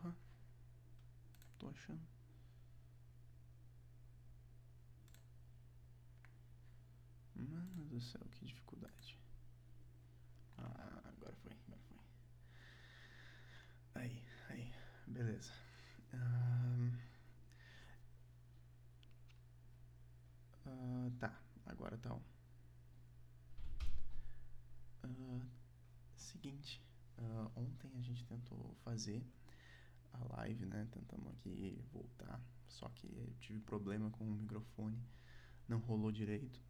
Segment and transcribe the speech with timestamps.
[0.00, 0.14] porra.
[1.58, 2.00] Tô achando.
[7.34, 9.18] Mano do céu, que dificuldade.
[10.58, 11.98] Ah, agora foi, agora foi.
[13.94, 14.72] Aí, aí,
[15.06, 15.52] beleza.
[16.12, 16.98] Ahn.
[20.66, 22.22] Ah, tá, agora tá on.
[25.02, 25.46] Ah,
[26.16, 26.82] seguinte,
[27.18, 29.24] ah, ontem a gente tentou fazer
[30.12, 30.86] a live, né?
[30.90, 34.98] Tentamos aqui voltar, só que eu tive problema com o microfone,
[35.68, 36.60] não rolou direito.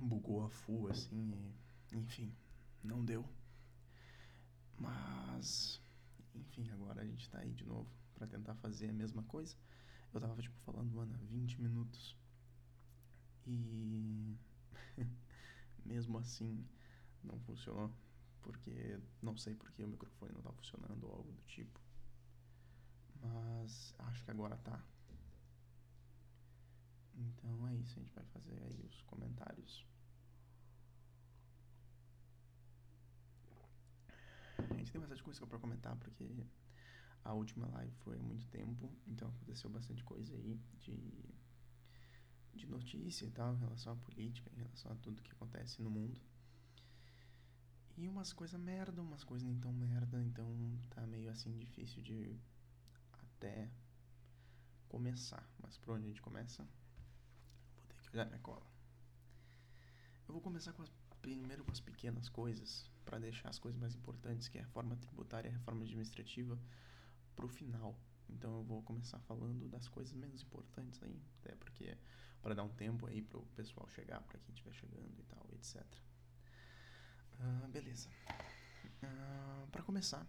[0.00, 1.32] Bugou a full assim,
[1.92, 2.34] e, enfim,
[2.82, 3.24] não deu.
[4.78, 5.80] Mas,
[6.34, 9.54] enfim, agora a gente tá aí de novo pra tentar fazer a mesma coisa.
[10.12, 12.16] Eu tava, tipo, falando, mano, há 20 minutos.
[13.46, 14.36] E.
[15.84, 16.64] mesmo assim,
[17.22, 17.92] não funcionou.
[18.42, 21.80] Porque não sei porque o microfone não tá funcionando ou algo do tipo.
[23.22, 24.82] Mas acho que agora tá.
[27.14, 29.86] Então é isso, a gente vai fazer aí os comentários.
[34.58, 36.46] A gente tem bastante coisa pra comentar porque
[37.24, 41.12] a última live foi há muito tempo, então aconteceu bastante coisa aí de,
[42.54, 45.90] de notícia e tal, em relação à política, em relação a tudo que acontece no
[45.90, 46.20] mundo.
[48.00, 50.48] E umas coisas merda, umas coisas nem tão merda, então
[50.88, 52.34] tá meio assim difícil de
[53.12, 53.70] até
[54.88, 55.46] começar.
[55.58, 56.62] Mas por onde a gente começa?
[57.76, 58.66] Vou ter que olhar minha cola.
[60.26, 60.90] Eu vou começar com as,
[61.20, 64.96] primeiro com as pequenas coisas, para deixar as coisas mais importantes, que é a reforma
[64.96, 66.58] tributária e a reforma administrativa,
[67.36, 67.94] pro final.
[68.30, 71.98] Então eu vou começar falando das coisas menos importantes aí, até porque
[72.40, 75.84] para dar um tempo aí pro pessoal chegar, para quem estiver chegando e tal, etc.
[77.40, 78.08] Ah, beleza.
[79.02, 80.26] Ah, para começar,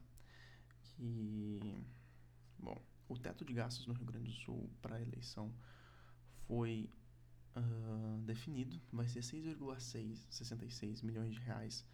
[0.81, 1.85] que
[2.57, 5.53] bom, o teto de gastos no Rio Grande do Sul para a eleição
[6.47, 6.89] foi
[7.55, 11.85] ah, definido, vai ser 6,666 milhões de reais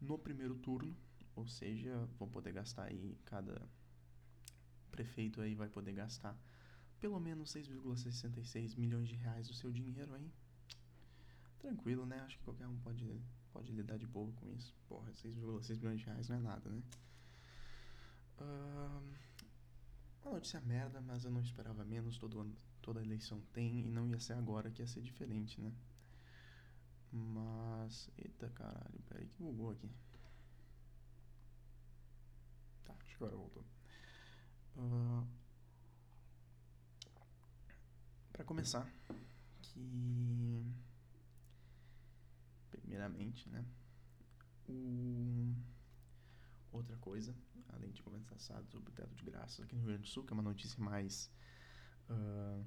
[0.00, 0.96] no primeiro turno,
[1.36, 3.62] ou seja, vão poder gastar aí cada
[4.90, 6.38] prefeito aí vai poder gastar
[7.00, 10.32] pelo menos 6,66 milhões de reais do seu dinheiro aí.
[11.58, 12.20] Tranquilo, né?
[12.20, 13.22] Acho que qualquer um pode,
[13.54, 14.74] pode lidar de boa com isso.
[14.88, 16.82] Porra, 6,6 milhões de reais não é nada, né?
[18.40, 19.14] Uh,
[20.24, 22.18] uma notícia merda, mas eu não esperava menos.
[22.18, 25.72] Todo ano, toda eleição tem e não ia ser agora que ia ser diferente, né?
[27.12, 28.10] Mas.
[28.18, 29.88] Eita caralho, peraí que bugou aqui.
[32.84, 33.64] Tá, acho que agora voltou.
[34.76, 35.24] Uh,
[38.32, 38.92] para começar,
[39.62, 40.74] que
[42.84, 43.64] primeiramente, né,
[44.68, 45.54] o
[46.70, 47.34] outra coisa,
[47.68, 50.32] além de começar sobre o teto de graças aqui no Rio Grande do Sul, que
[50.32, 51.30] é uma notícia mais
[52.10, 52.64] uh,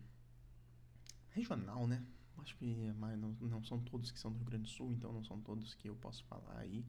[1.32, 2.06] regional, né?
[2.38, 5.12] Acho que é não, não são todos que são do Rio Grande do Sul, então
[5.12, 6.86] não são todos que eu posso falar aí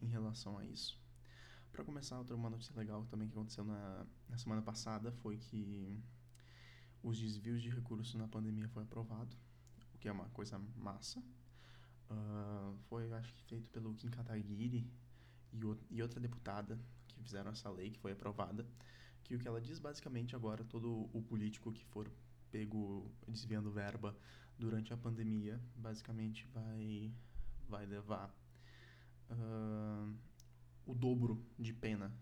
[0.00, 0.98] em relação a isso.
[1.70, 6.00] Para começar, outra uma notícia legal também que aconteceu na, na semana passada foi que
[7.02, 9.36] os desvios de recursos na pandemia foi aprovado,
[9.94, 11.22] o que é uma coisa massa.
[12.10, 14.86] Uh, foi, acho que, feito pelo Kim Kataguiri
[15.52, 16.78] e, o, e outra deputada
[17.08, 18.66] que fizeram essa lei que foi aprovada,
[19.22, 22.10] que o que ela diz basicamente agora todo o político que for
[22.50, 24.16] pego desviando verba
[24.58, 27.12] durante a pandemia basicamente vai
[27.68, 28.28] vai levar
[29.30, 30.14] uh,
[30.86, 32.12] o dobro de pena,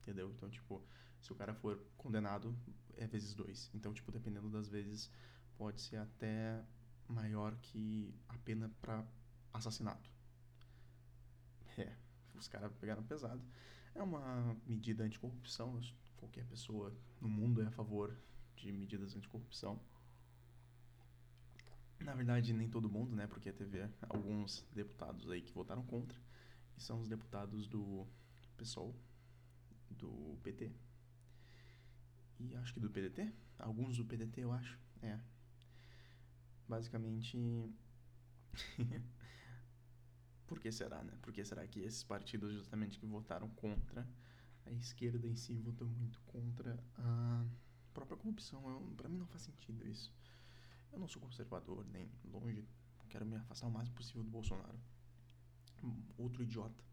[0.00, 0.30] entendeu?
[0.30, 0.82] Então, tipo,
[1.20, 2.56] se o cara for condenado,
[2.96, 3.70] é vezes dois.
[3.74, 5.10] Então, tipo, dependendo das vezes,
[5.56, 6.64] pode ser até
[7.08, 9.04] maior que a pena para
[9.52, 10.10] assassinato.
[11.76, 11.92] É,
[12.34, 13.42] os caras pegaram pesado.
[13.94, 15.80] É uma medida anticorrupção.
[16.16, 18.16] Qualquer pessoa no mundo é a favor
[18.56, 19.80] de medidas anticorrupção.
[22.00, 23.26] Na verdade, nem todo mundo, né?
[23.26, 26.18] Porque teve alguns deputados aí que votaram contra
[26.78, 28.06] que são os deputados do
[28.56, 28.94] PSOL,
[29.90, 30.72] do PT
[32.38, 35.18] e acho que do PDT, alguns do PDT eu acho, é.
[36.68, 37.38] Basicamente,
[40.46, 41.12] por que será, né?
[41.22, 44.06] Por que será que esses partidos justamente que votaram contra
[44.66, 47.46] a esquerda em si votou muito contra a
[47.94, 48.62] própria corrupção?
[48.96, 50.12] Para mim não faz sentido isso.
[50.92, 52.68] Eu não sou conservador, nem longe.
[53.08, 54.78] Quero me afastar o máximo possível do Bolsonaro
[56.16, 56.84] outro idiota.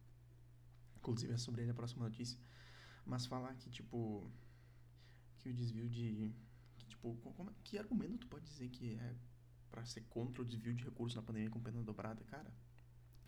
[0.97, 2.39] Inclusive é sobre ele a próxima notícia.
[3.05, 4.31] Mas falar que, tipo.
[5.39, 6.33] Que o desvio de.
[6.77, 9.15] Que, tipo, como, que argumento tu pode dizer que é
[9.75, 12.49] para ser contra o desvio de recursos na pandemia com pena dobrada, cara?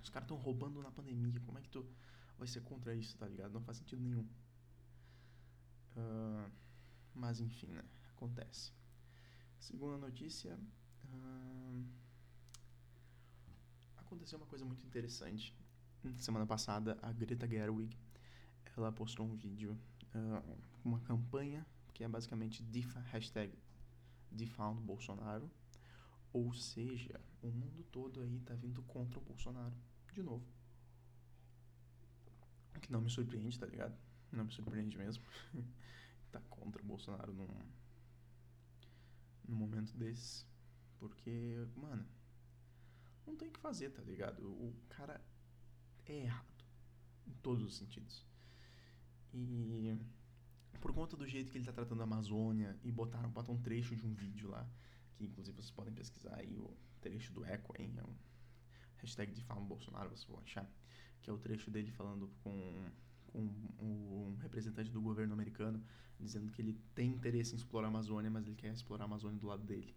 [0.02, 1.42] Os caras estão roubando na pandemia.
[1.42, 1.86] Como é que tu
[2.38, 3.52] vai ser contra isso, tá ligado?
[3.52, 4.26] Não faz sentido nenhum.
[5.98, 6.50] Uh,
[7.14, 7.84] mas enfim, né?
[8.16, 8.72] Acontece.
[9.60, 10.58] Segunda notícia.
[11.12, 11.86] Uh,
[13.98, 15.54] aconteceu uma coisa muito interessante.
[16.16, 17.98] Semana passada, a Greta Gerwig
[18.78, 19.78] ela postou um vídeo,
[20.16, 22.64] uh, uma campanha que é basicamente
[23.12, 23.52] hashtag
[24.32, 25.52] Defound Bolsonaro.
[26.38, 29.74] Ou seja, o mundo todo aí tá vindo contra o Bolsonaro.
[30.14, 30.46] De novo.
[32.76, 33.98] O que não me surpreende, tá ligado?
[34.32, 35.24] Não me surpreende mesmo.
[36.32, 37.48] tá contra o Bolsonaro num,
[39.48, 40.46] num momento desse.
[41.00, 42.06] Porque, mano,
[43.26, 44.48] não tem o que fazer, tá ligado?
[44.48, 45.20] O cara
[46.06, 46.64] é errado.
[47.26, 48.24] Em todos os sentidos.
[49.34, 49.98] E
[50.80, 53.96] por conta do jeito que ele tá tratando a Amazônia e botaram, botam um trecho
[53.96, 54.70] de um vídeo lá,
[55.18, 56.72] que inclusive vocês podem pesquisar aí o
[57.02, 57.94] trecho do Eco, hein?
[57.98, 58.16] É um
[58.98, 60.70] hashtag de fala Bolsonaro, vocês vão achar.
[61.22, 62.92] Que é o trecho dele falando com,
[63.28, 63.40] com
[63.80, 65.84] um representante do governo americano,
[66.20, 69.40] dizendo que ele tem interesse em explorar a Amazônia, mas ele quer explorar a Amazônia
[69.40, 69.96] do lado dele.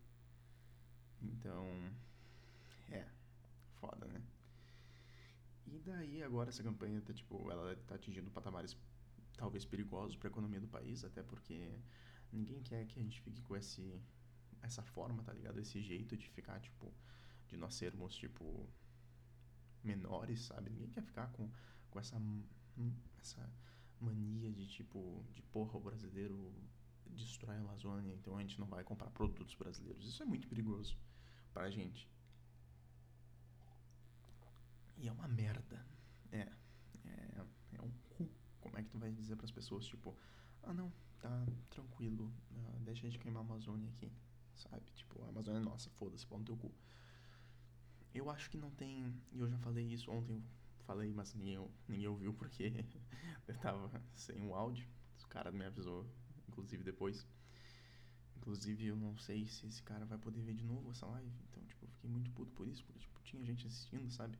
[1.22, 1.66] Então,
[2.90, 3.06] é,
[3.74, 4.22] foda, né?
[5.66, 8.76] E daí agora essa campanha tá tipo, ela tá atingindo patamares
[9.36, 11.78] talvez perigosos para a economia do país, até porque
[12.32, 14.00] ninguém quer que a gente fique com esse
[14.62, 15.60] essa forma, tá ligado?
[15.60, 16.92] Esse jeito de ficar tipo
[17.48, 18.68] de nós sermos tipo
[19.82, 20.70] menores, sabe?
[20.70, 21.50] Ninguém quer ficar com,
[21.90, 22.20] com essa
[23.20, 23.52] essa
[24.00, 26.54] mania de tipo de porra o brasileiro
[27.06, 30.06] destrói a Amazônia, então a gente não vai comprar produtos brasileiros.
[30.06, 30.96] Isso é muito perigoso
[31.52, 32.08] pra gente.
[34.96, 35.84] E é uma merda.
[36.30, 36.48] É.
[37.04, 37.90] É, é um
[38.60, 40.16] como é que tu vai dizer para as pessoas, tipo,
[40.62, 44.12] ah, não, tá tranquilo, uh, deixa a gente queimar a Amazônia aqui,
[44.60, 44.90] sabe?
[44.94, 46.72] Tipo, a Amazônia é nossa, foda-se, pau no teu cu.
[48.14, 50.42] Eu acho que não tem, e eu já falei isso ontem,
[50.78, 52.72] eu falei, mas ninguém, ninguém ouviu porque
[53.46, 54.86] eu tava sem o áudio,
[55.22, 56.06] o cara me avisou,
[56.48, 57.26] inclusive depois.
[58.36, 61.62] Inclusive, eu não sei se esse cara vai poder ver de novo essa live, então,
[61.64, 64.38] tipo, eu fiquei muito puto por isso, porque, tipo, tinha gente assistindo, sabe?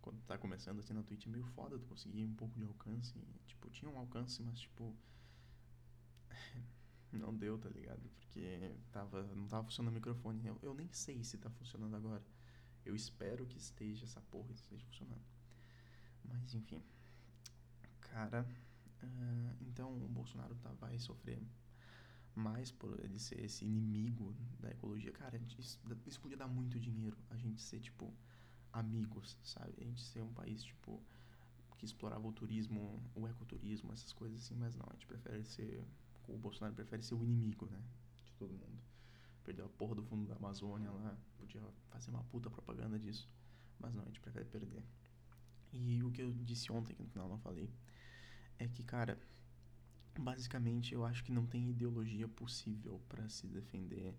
[0.00, 3.14] quando tá começando assim na Twitch é meio foda tu conseguir um pouco de alcance.
[3.46, 4.94] Tipo, tinha um alcance, mas tipo.
[7.18, 8.08] Não deu, tá ligado?
[8.18, 10.46] Porque tava, não tava funcionando o microfone.
[10.46, 12.22] Eu, eu nem sei se tá funcionando agora.
[12.84, 15.24] Eu espero que esteja essa porra esteja funcionando.
[16.24, 16.82] Mas enfim.
[18.00, 18.46] Cara.
[19.02, 21.40] Uh, então o Bolsonaro tá, vai sofrer
[22.34, 25.12] mais por ele ser esse inimigo da ecologia.
[25.12, 27.16] Cara, isso, isso podia dar muito dinheiro.
[27.30, 28.12] A gente ser tipo
[28.72, 29.74] amigos, sabe?
[29.78, 31.02] A gente ser um país, tipo,
[31.80, 35.82] que explorava o turismo, o ecoturismo, essas coisas assim, mas não, a gente prefere ser,
[36.32, 37.80] o Bolsonaro prefere ser o inimigo, né?
[38.24, 38.80] De todo mundo.
[39.44, 43.28] Perdeu a porra do fundo da Amazônia lá, podia fazer uma puta propaganda disso,
[43.78, 44.84] mas não, a gente prefere perder.
[45.72, 47.72] E o que eu disse ontem, que no final não falei,
[48.58, 49.18] é que, cara,
[50.18, 54.14] basicamente eu acho que não tem ideologia possível para se defender,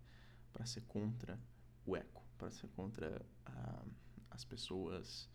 [0.52, 1.40] para ser contra
[1.86, 3.86] o eco, para ser contra a
[4.32, 5.30] as pessoas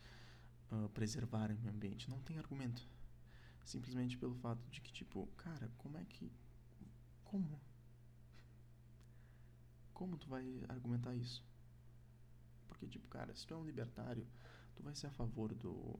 [0.72, 2.10] uh, preservarem o meio ambiente.
[2.10, 2.88] Não tem argumento.
[3.64, 6.32] Simplesmente pelo fato de que, tipo, cara, como é que.
[7.26, 7.60] Como?
[9.92, 11.44] Como tu vai argumentar isso?
[12.68, 14.26] Porque, tipo, cara, se tu é um libertário,
[14.74, 15.98] tu vai ser a favor do.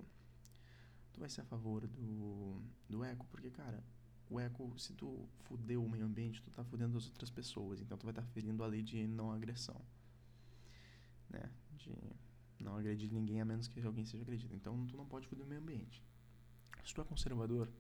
[1.13, 2.61] Tu vai ser a favor do.
[2.89, 3.83] do eco, porque, cara,
[4.29, 7.81] o eco, se tu fudeu o meio ambiente, tu tá fudendo as outras pessoas.
[7.81, 9.81] Então tu vai estar tá ferindo a lei de não agressão.
[11.31, 11.51] Né?
[11.79, 11.97] De
[12.61, 14.55] não agredir ninguém a menos que alguém seja agredido.
[14.55, 16.03] Então tu não pode foder o meio ambiente.
[16.85, 17.71] Se tu é conservador,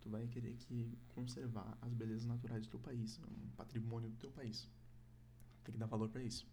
[0.00, 4.30] tu vai querer que conservar as belezas naturais do teu país, um patrimônio do teu
[4.30, 4.68] país.
[5.64, 6.46] Tem que dar valor para isso.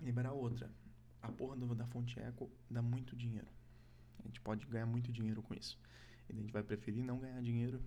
[0.00, 0.70] Liberar outra.
[1.20, 3.48] A porra da fonte eco dá muito dinheiro.
[4.18, 5.78] A gente pode ganhar muito dinheiro com isso.
[6.28, 7.82] E a gente vai preferir não ganhar dinheiro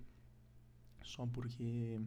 [1.04, 2.00] só porque.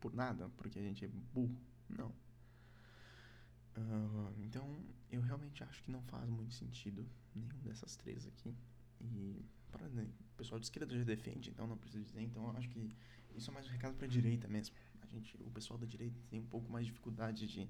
[0.00, 1.58] por nada, porque a gente é burro.
[1.88, 2.08] Não.
[3.76, 8.54] Uh, então, eu realmente acho que não faz muito sentido nenhum dessas três aqui.
[9.00, 12.22] E para, né, o pessoal de esquerda já defende, então não preciso dizer.
[12.22, 12.94] Então, eu acho que
[13.34, 14.74] isso é mais um recado para a direita mesmo.
[15.02, 17.68] A gente, o pessoal da direita tem um pouco mais de dificuldade de,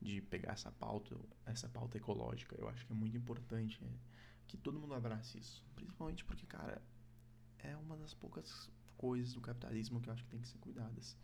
[0.00, 1.16] de pegar essa pauta,
[1.46, 2.56] essa pauta ecológica.
[2.58, 3.88] Eu acho que é muito importante é,
[4.46, 5.62] que todo mundo abrace isso.
[5.74, 6.80] Principalmente porque, cara,
[7.58, 11.16] é uma das poucas coisas do capitalismo que eu acho que tem que ser cuidadas.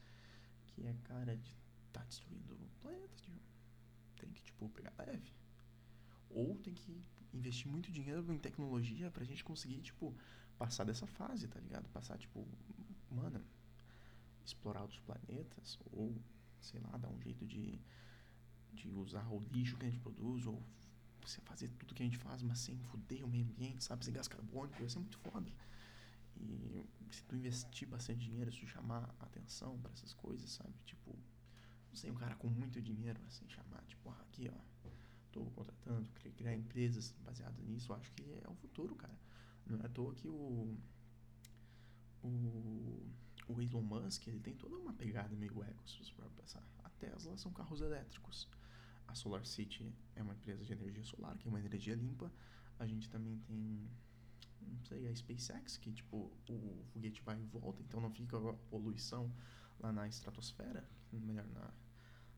[0.67, 1.57] Que é, cara, de
[1.93, 3.25] tá destruindo o planeta,
[4.19, 5.33] tem que, tipo, pegar leve.
[6.31, 7.03] Ou tem que
[7.33, 10.15] investir muito dinheiro em tecnologia pra gente conseguir, tipo,
[10.59, 11.89] passar dessa fase, tá ligado?
[11.91, 12.47] Passar, tipo,
[13.11, 13.45] mano,
[14.45, 16.15] explorar outros planetas, ou,
[16.61, 17.79] sei lá, dar um jeito de,
[18.73, 20.63] de usar o lixo que a gente produz, ou
[21.21, 24.05] você fazer tudo que a gente faz, mas sem foder o meio ambiente, sabe?
[24.05, 25.51] Sem gás carbônico, vai ser muito foda.
[26.37, 30.75] E se tu investir bastante dinheiro, se tu chamar atenção para essas coisas, sabe?
[30.85, 31.13] Tipo,
[31.89, 34.89] não sei, um cara com muito dinheiro, assim, chamar, tipo, ah, aqui, ó,
[35.33, 39.17] tô contratando, criar empresas baseadas nisso, acho que é o futuro, cara.
[39.67, 40.77] Não é à toa que o.
[42.23, 43.11] O,
[43.49, 46.63] o Elon Musk, ele tem toda uma pegada meio ego, se você for pensar.
[46.85, 48.49] A Tesla são carros elétricos.
[49.09, 52.31] A Solar City é uma empresa de energia solar, que é uma energia limpa.
[52.79, 53.89] A gente também tem
[54.61, 58.53] não sei, a SpaceX, que tipo, o foguete vai e volta, então não fica a
[58.69, 59.33] poluição
[59.79, 61.73] lá na estratosfera, melhor, na,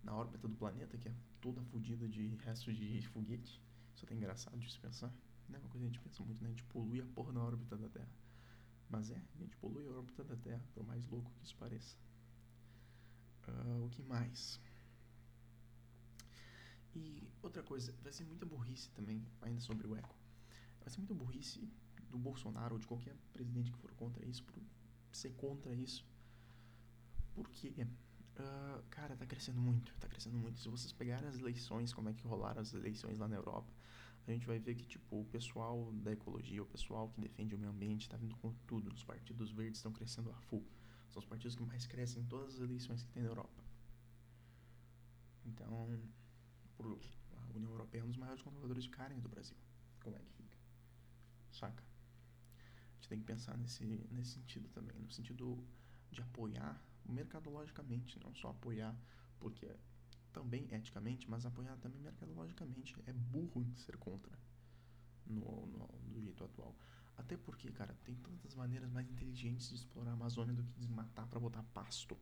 [0.02, 3.60] na órbita do planeta, que é toda fodida de restos de foguete.
[3.94, 5.12] Isso é até engraçado de se pensar.
[5.48, 6.48] Não é uma coisa que a gente pensa muito, né?
[6.48, 8.10] A gente polui a porra na órbita da Terra.
[8.88, 11.96] Mas é, a gente polui a órbita da Terra, por mais louco que isso pareça.
[13.48, 14.60] Uh, o que mais?
[16.94, 20.14] E outra coisa, vai ser muita burrice também, ainda sobre o eco.
[20.80, 21.68] Vai ser muita burrice
[22.10, 24.62] do Bolsonaro ou de qualquer presidente que for contra isso, por
[25.10, 26.06] ser contra isso.
[27.34, 27.72] Porque,
[28.38, 30.60] uh, cara, tá crescendo muito, tá crescendo muito.
[30.60, 33.72] Se vocês pegarem as eleições, como é que rolaram as eleições lá na Europa,
[34.26, 37.58] a gente vai ver que, tipo, o pessoal da ecologia, o pessoal que defende o
[37.58, 38.92] meio ambiente, tá vindo com tudo.
[38.92, 40.64] Os partidos verdes estão crescendo a full.
[41.10, 43.62] São os partidos que mais crescem em todas as eleições que tem na Europa.
[45.44, 46.00] Então,
[46.76, 46.98] por,
[47.32, 49.56] a União Europeia é um dos maiores controladores de carne do Brasil.
[50.00, 50.56] Como é que fica?
[51.50, 51.92] Saca?
[53.02, 55.58] gente tem que pensar nesse, nesse sentido também, no sentido
[56.10, 58.96] de apoiar mercadologicamente, não só apoiar
[59.38, 59.68] porque
[60.32, 62.96] também eticamente, mas apoiar também mercadologicamente.
[63.06, 64.32] É burro ser contra
[65.26, 66.74] no, no, do jeito atual.
[67.16, 71.26] Até porque, cara, tem tantas maneiras mais inteligentes de explorar a Amazônia do que desmatar
[71.26, 72.16] para botar pasto.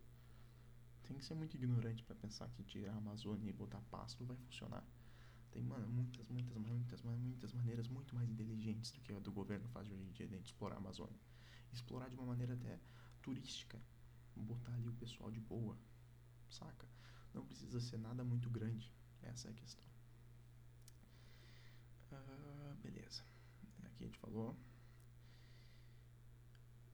[1.04, 4.36] Tem que ser muito ignorante para pensar que tirar a Amazônia e botar pasto vai
[4.36, 4.84] funcionar.
[5.50, 9.68] Tem, mano, muitas, muitas, muitas, muitas maneiras muito mais inteligentes do que a do governo
[9.68, 11.18] faz hoje em dia de explorar a Amazônia.
[11.72, 12.78] Explorar de uma maneira até
[13.22, 13.80] turística.
[14.36, 15.78] Botar ali o pessoal de boa,
[16.48, 16.88] saca?
[17.34, 18.92] Não precisa ser nada muito grande.
[19.22, 19.84] Essa é a questão.
[22.12, 23.22] Uh, beleza.
[23.84, 24.56] Aqui a gente falou.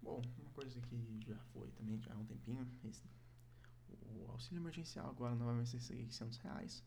[0.02, 2.68] Bom, uma coisa que já foi também já há um tempinho.
[2.84, 3.02] Esse,
[3.88, 6.84] o auxílio emergencial agora não vai ser 600 reais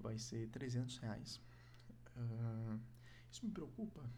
[0.00, 1.40] vai ser 300 reais.
[2.16, 2.80] Uh,
[3.30, 4.08] isso me preocupa.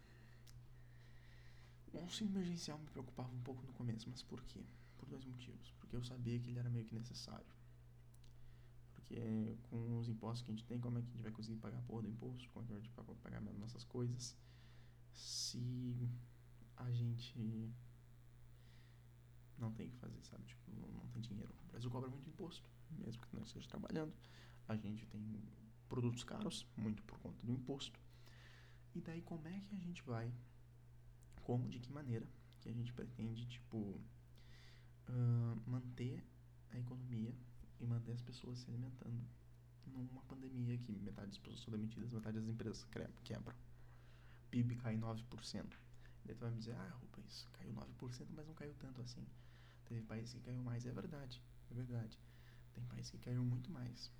[1.93, 4.65] O auxílio emergencial me preocupava um pouco no começo, mas por quê?
[4.99, 5.73] Por dois motivos.
[5.79, 7.47] Porque eu sabia que ele era meio que necessário.
[8.95, 11.59] Porque com os impostos que a gente tem, como é que a gente vai conseguir
[11.59, 12.49] pagar a porra do imposto?
[12.51, 14.37] Como é que a gente vai pagar nossas coisas?
[15.15, 16.11] Se
[16.77, 17.73] a gente
[19.59, 20.45] não tem o que fazer, sabe?
[20.45, 21.53] Tipo, não, tem dinheiro.
[21.65, 24.13] O Brasil cobra muito imposto, mesmo que não esteja trabalhando.
[24.69, 25.43] A gente tem
[25.89, 27.99] produtos caros, muito por conta do imposto.
[28.95, 30.33] E daí como é que a gente vai,
[31.43, 32.27] como, de que maneira
[32.61, 34.01] que a gente pretende, tipo,
[35.09, 36.25] uh, manter
[36.71, 37.35] a economia
[37.81, 39.23] e manter as pessoas se alimentando
[39.87, 42.85] numa pandemia que metade das pessoas são demitidas, metade das empresas
[43.25, 43.57] quebram.
[44.51, 45.77] PIB cai 9%.
[46.25, 49.27] Daí tu vai me dizer, ah, Rubens, caiu 9%, mas não caiu tanto assim.
[49.87, 52.19] Teve países que caiu mais, é verdade, é verdade.
[52.75, 54.13] Tem países que caiu muito mais.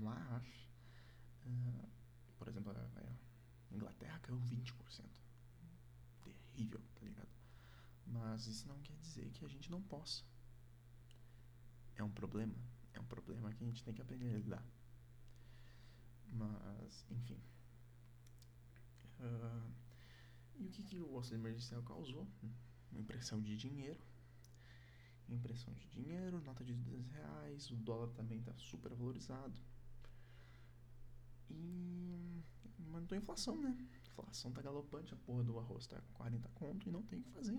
[0.00, 0.46] Mas,
[1.46, 1.88] uh,
[2.38, 5.04] por exemplo, a Inglaterra caiu 20%.
[6.22, 7.13] Terrível, tá ligado?
[8.06, 10.22] Mas isso não quer dizer que a gente não possa.
[11.96, 12.54] É um problema.
[12.92, 14.66] É um problema que a gente tem que aprender a lidar.
[16.26, 17.40] Mas, enfim.
[19.20, 19.72] Uh,
[20.56, 22.28] e o que, que o auxílio emergencial causou?
[22.92, 24.00] Impressão de dinheiro
[25.28, 29.58] impressão de dinheiro, nota de 200 reais, o dólar também está super valorizado.
[31.50, 32.42] E
[32.78, 33.76] mandou inflação, né?
[33.92, 37.22] A inflação tá galopante, a porra do arroz tá 40 conto e não tem o
[37.22, 37.58] que fazer.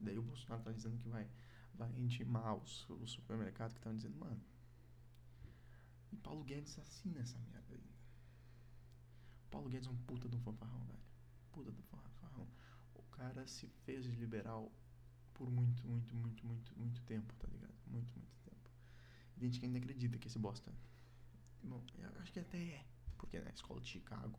[0.00, 1.28] Daí o Bolsonaro tá dizendo que vai,
[1.74, 4.40] vai intimar os, os supermercados que estão dizendo, mano.
[6.12, 7.90] E Paulo Guedes assina essa merda aí.
[9.50, 10.98] Paulo Guedes é um puta de um fanfarrão, velho.
[11.52, 12.48] Puta de um fanfarrão.
[12.94, 14.72] O cara se fez de liberal
[15.34, 17.74] por muito, muito, muito, muito, muito tempo, tá ligado?
[17.86, 18.70] Muito, muito tempo.
[19.36, 20.72] E gente que ainda acredita que esse bosta.
[21.62, 22.84] Bom, eu acho que até é,
[23.16, 24.38] porque na né, escola de Chicago,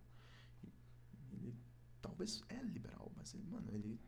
[1.32, 1.56] ele
[2.01, 4.00] talvez é liberal, mas ele, mano, ele,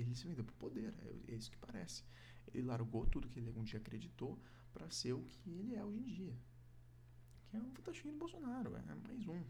[0.00, 2.04] ele se vendeu pro poder, é, é isso que parece.
[2.52, 4.38] Ele largou tudo que ele um dia acreditou
[4.72, 6.36] para ser o que ele é hoje em dia.
[7.48, 9.40] Que é um fantasminha do Bolsonaro, é mais um.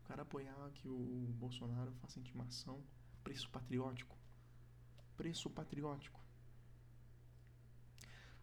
[0.00, 2.82] O cara apoiar que o Bolsonaro faça intimação,
[3.22, 4.16] preço patriótico
[5.16, 6.20] preço patriótico.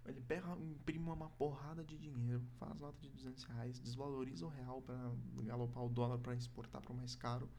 [0.06, 4.82] Ele pega, imprime uma porrada de dinheiro, faz nota de 200 reais, desvaloriza o real
[4.82, 4.98] para
[5.46, 7.50] galopar o dólar para exportar para o mais caro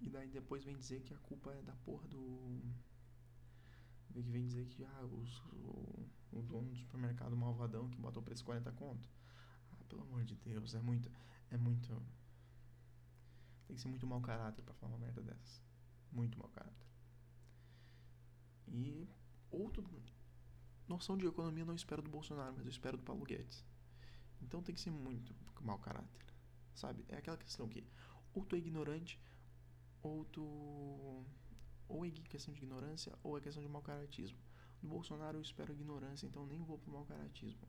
[0.00, 2.62] E daí depois vem dizer que a culpa é da porra do.
[4.12, 8.24] Que vem dizer que ah, os, o, o dono do supermercado malvadão que botou o
[8.24, 9.08] preço 40 conto.
[9.72, 11.10] Ah, pelo amor de Deus, é muito.
[11.50, 12.02] É muito.
[13.66, 15.62] Tem que ser muito mau caráter pra falar uma merda dessas.
[16.10, 16.86] Muito mau caráter.
[18.66, 19.08] E
[19.50, 19.84] outro.
[20.86, 23.62] Noção de economia eu não espero do Bolsonaro, mas eu espero do Paulo Guedes.
[24.40, 26.24] Então tem que ser muito mau caráter.
[26.74, 27.04] Sabe?
[27.08, 27.84] É aquela questão que
[28.32, 29.20] ou tu é ignorante,
[30.02, 31.24] ou tu.
[31.88, 34.38] Ou é questão de ignorância, ou é questão de mau caratismo.
[34.82, 37.66] No Bolsonaro eu espero ignorância, então nem vou pro mau caratismo.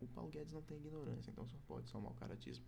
[0.00, 2.64] O Paulo Guedes não tem ignorância, então só pode um mau caratismo.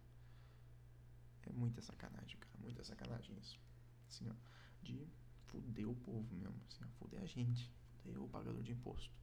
[1.46, 2.54] É muita sacanagem, cara.
[2.58, 3.58] Muita sacanagem isso.
[4.08, 4.34] Assim, ó.
[4.82, 5.06] De
[5.46, 6.60] fuder o povo mesmo.
[6.68, 6.88] Assim, ó.
[6.98, 7.72] Fuder a gente.
[8.02, 9.14] Fuder o pagador de imposto.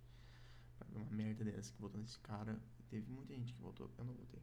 [0.77, 2.59] Pra ver uma merda dessa que votou nesse cara.
[2.89, 3.91] Teve muita gente que votou.
[3.97, 4.41] Eu não votei.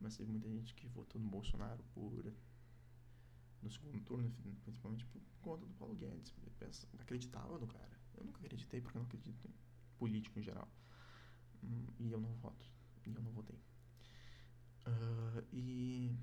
[0.00, 2.32] Mas teve muita gente que votou no Bolsonaro por.
[3.64, 4.30] No segundo turno,
[4.62, 6.34] principalmente por conta do Paulo Guedes.
[6.58, 7.98] Pensa, acreditava no cara.
[8.14, 9.54] Eu nunca acreditei porque eu não acredito em
[9.98, 10.68] político em geral.
[11.62, 12.70] Hum, e eu não voto.
[13.06, 13.56] E eu não votei.
[14.86, 16.14] Uh, e.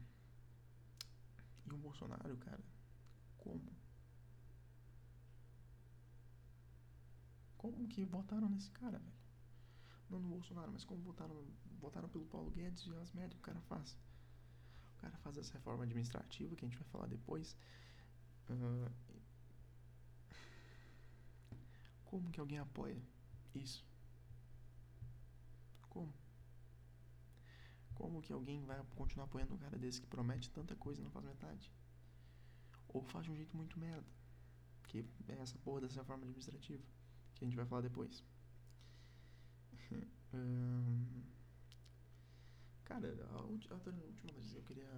[1.66, 2.64] E o Bolsonaro, cara,
[3.38, 3.72] como?
[7.58, 9.22] Como que votaram nesse cara, velho?
[10.12, 11.44] Não no Bolsonaro, mas como votaram,
[11.80, 13.98] votaram pelo Paulo Guedes e as merdas que o cara faz.
[15.02, 17.58] O cara faz essa reforma administrativa que a gente vai falar depois.
[22.06, 23.02] Como que alguém apoia
[23.56, 23.84] isso?
[25.90, 26.14] Como?
[27.96, 31.10] Como que alguém vai continuar apoiando um cara desse que promete tanta coisa e não
[31.10, 31.72] faz metade?
[32.90, 34.08] Ou faz de um jeito muito merda.
[34.88, 36.84] Que é essa porra dessa reforma administrativa.
[37.34, 38.24] Que a gente vai falar depois.
[42.92, 44.92] cara, a, última notícia eu queria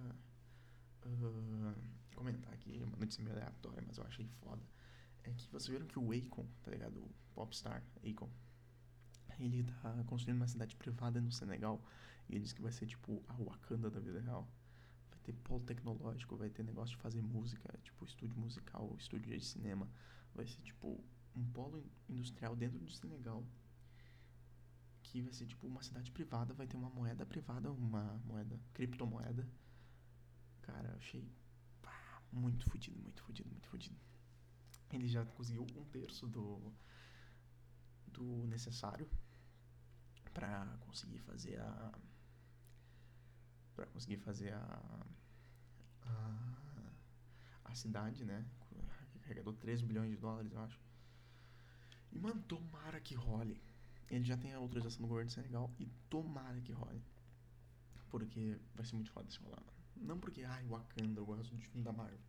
[1.06, 1.74] uh,
[2.14, 4.62] comentar aqui, uma notícia meio aleatória, mas eu achei foda.
[5.22, 6.98] É que vocês viram que o Akon, tá ligado?
[6.98, 8.28] O popstar Akon,
[9.38, 11.82] ele tá construindo uma cidade privada no Senegal.
[12.28, 14.48] E ele diz que vai ser tipo a Wakanda da vida real.
[15.10, 19.44] Vai ter polo tecnológico, vai ter negócio de fazer música, tipo estúdio musical, estúdio de
[19.44, 19.88] cinema.
[20.34, 21.02] Vai ser tipo
[21.36, 23.44] um polo industrial dentro do Senegal
[25.22, 29.48] vai ser tipo uma cidade privada, vai ter uma moeda privada, uma moeda, criptomoeda.
[30.62, 31.30] Cara, eu achei
[31.82, 33.96] pá, muito fodido, muito fodido, muito fodido.
[34.92, 36.72] Ele já conseguiu um terço do,
[38.06, 39.08] do necessário
[40.32, 41.92] para conseguir fazer a
[43.74, 45.06] para conseguir fazer a,
[46.02, 46.54] a
[47.64, 48.44] a cidade, né?
[49.24, 50.80] Arrecadou 3 bilhões de dólares, eu acho.
[52.12, 53.60] E, mano, tomara que role
[54.10, 57.02] ele já tem a autorização do governo de Senegal e tomara que role.
[58.10, 59.74] Porque vai ser muito foda se rolar, mano.
[59.96, 62.20] Não porque, ai, Wakanda, eu gosto de filme da Marvel.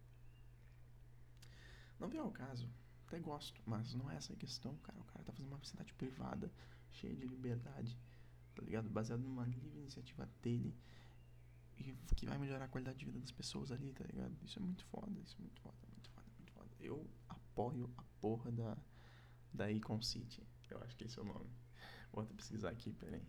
[2.00, 2.70] Não vem ao caso,
[3.08, 5.00] até gosto, mas não é essa a questão, cara.
[5.00, 6.52] O cara tá fazendo uma cidade privada,
[6.92, 7.98] cheia de liberdade,
[8.56, 8.90] tá ligado?
[8.90, 10.76] Baseado numa livre iniciativa dele
[11.78, 14.36] e que vai melhorar a qualidade de vida das pessoas ali, tá ligado?
[14.44, 16.70] Isso é muito foda, isso é muito foda, muito foda, muito foda.
[16.80, 18.78] Eu apoio a porra da,
[19.54, 20.42] da Icon City.
[20.70, 21.50] Eu acho que esse é o nome.
[22.16, 23.22] Vou até pesquisar aqui, peraí.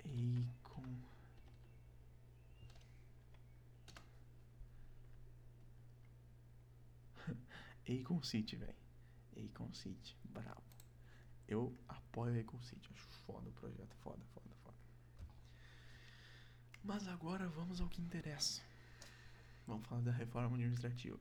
[0.00, 0.82] Akon.
[7.86, 8.74] Akon City, velho.
[9.36, 10.62] Akon City, bravo.
[11.46, 14.76] Eu apoio Akon City, acho foda o projeto, foda, foda, foda.
[16.82, 18.62] Mas agora vamos ao que interessa.
[19.66, 21.18] Vamos falar da reforma administrativa.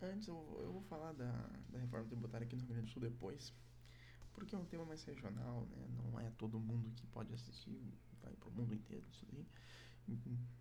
[0.00, 1.30] Antes eu, eu vou falar da,
[1.70, 3.52] da reforma tributária aqui no Rio Grande do Sul depois,
[4.32, 5.88] porque é um tema mais regional, né?
[5.96, 9.46] Não é todo mundo que pode assistir, vai pro mundo inteiro isso daí.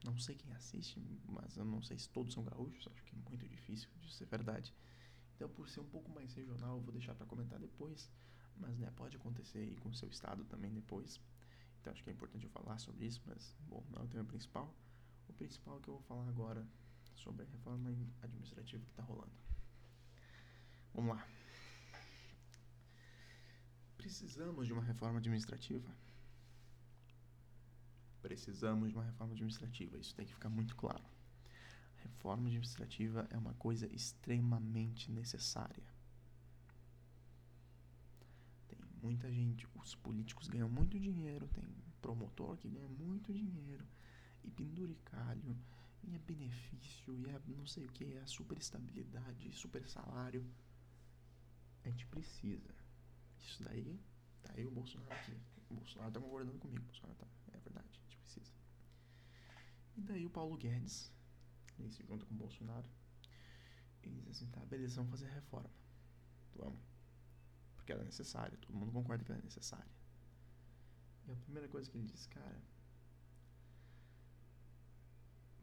[0.04, 3.30] Não sei quem assiste, mas eu não sei se todos são gaúchos, acho que é
[3.30, 4.74] muito difícil de ser verdade.
[5.36, 8.12] Então, por ser um pouco mais regional, eu vou deixar para comentar depois,
[8.58, 11.22] mas né, pode acontecer aí com o seu estado também depois.
[11.80, 14.26] Então, acho que é importante eu falar sobre isso, mas bom, não é o tema
[14.26, 14.76] principal.
[15.30, 16.68] O principal que eu vou falar agora
[17.18, 17.90] sobre a reforma
[18.22, 19.32] administrativa que está rolando.
[20.94, 21.28] Vamos lá.
[23.98, 25.90] Precisamos de uma reforma administrativa?
[28.22, 31.04] Precisamos de uma reforma administrativa, isso tem que ficar muito claro.
[31.98, 35.84] A reforma administrativa é uma coisa extremamente necessária.
[38.68, 41.64] Tem muita gente, os políticos ganham muito dinheiro, tem
[42.02, 43.86] promotor que ganha muito dinheiro,
[44.44, 45.58] e penduricalho
[46.04, 50.46] e é benefício, e é não sei o que, é super estabilidade, super salário.
[51.84, 52.74] A gente precisa.
[53.40, 54.00] Isso daí,
[54.42, 55.38] tá aí o Bolsonaro aqui,
[55.70, 56.84] O Bolsonaro tá concordando comigo.
[56.84, 57.28] Bolsonaro tá.
[57.54, 58.52] É verdade, a gente precisa.
[59.96, 61.12] E daí o Paulo Guedes,
[61.80, 62.90] ele se junta com o Bolsonaro.
[64.04, 65.70] E diz assim, tá, beleza, vamos fazer a reforma.
[66.56, 66.80] Vamos.
[67.76, 69.92] Porque ela é necessária, todo mundo concorda que ela é necessária.
[71.28, 72.62] E a primeira coisa que ele diz, cara.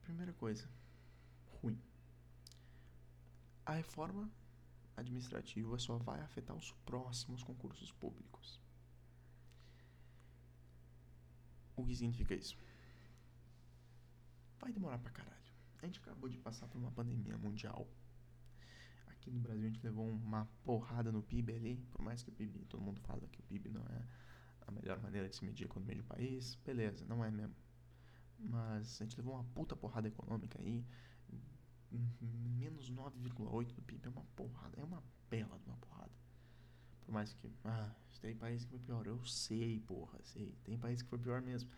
[0.05, 0.69] Primeira coisa,
[1.47, 1.81] ruim.
[3.65, 4.31] A reforma
[4.97, 8.61] administrativa só vai afetar os próximos concursos públicos.
[11.75, 12.57] O que significa isso?
[14.61, 15.35] Vai demorar pra caralho.
[15.83, 17.89] A gente acabou de passar por uma pandemia mundial.
[19.07, 22.33] Aqui no Brasil a gente levou uma porrada no PIB ali, por mais que o
[22.33, 24.07] PIB, todo mundo fala que o PIB não é
[24.67, 27.64] a melhor maneira de se medir a economia de um país, beleza, não é mesmo.
[28.39, 30.85] Mas a gente levou uma puta porrada econômica aí,
[32.21, 36.13] menos 9,8 do PIB é uma porrada, é uma bela de uma porrada.
[37.05, 40.57] Por mais que, ah, tem país que foi pior, eu sei, porra, sei.
[40.65, 41.71] Tem país que foi pior mesmo.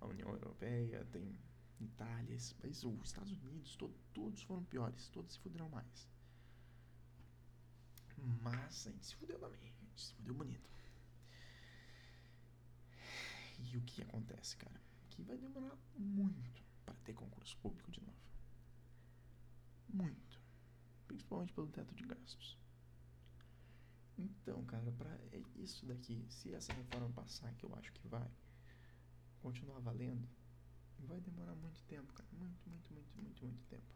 [0.00, 1.38] A União Europeia, tem
[1.80, 6.08] Itália, esses países, os Estados Unidos, to, todos foram piores, todos se fuderam mais.
[8.42, 10.70] Mas a gente se fudeu também, a gente se fudeu bonito.
[13.58, 14.80] E o que acontece, cara?
[15.18, 18.18] Vai demorar muito para ter concurso público de novo.
[19.88, 20.40] Muito.
[21.06, 22.58] Principalmente pelo teto de gastos.
[24.16, 25.18] Então, cara, para
[25.56, 28.30] isso daqui, se essa reforma passar, que eu acho que vai,
[29.40, 30.28] continuar valendo,
[31.00, 32.28] vai demorar muito tempo, cara.
[32.32, 33.94] Muito, muito, muito, muito, muito tempo.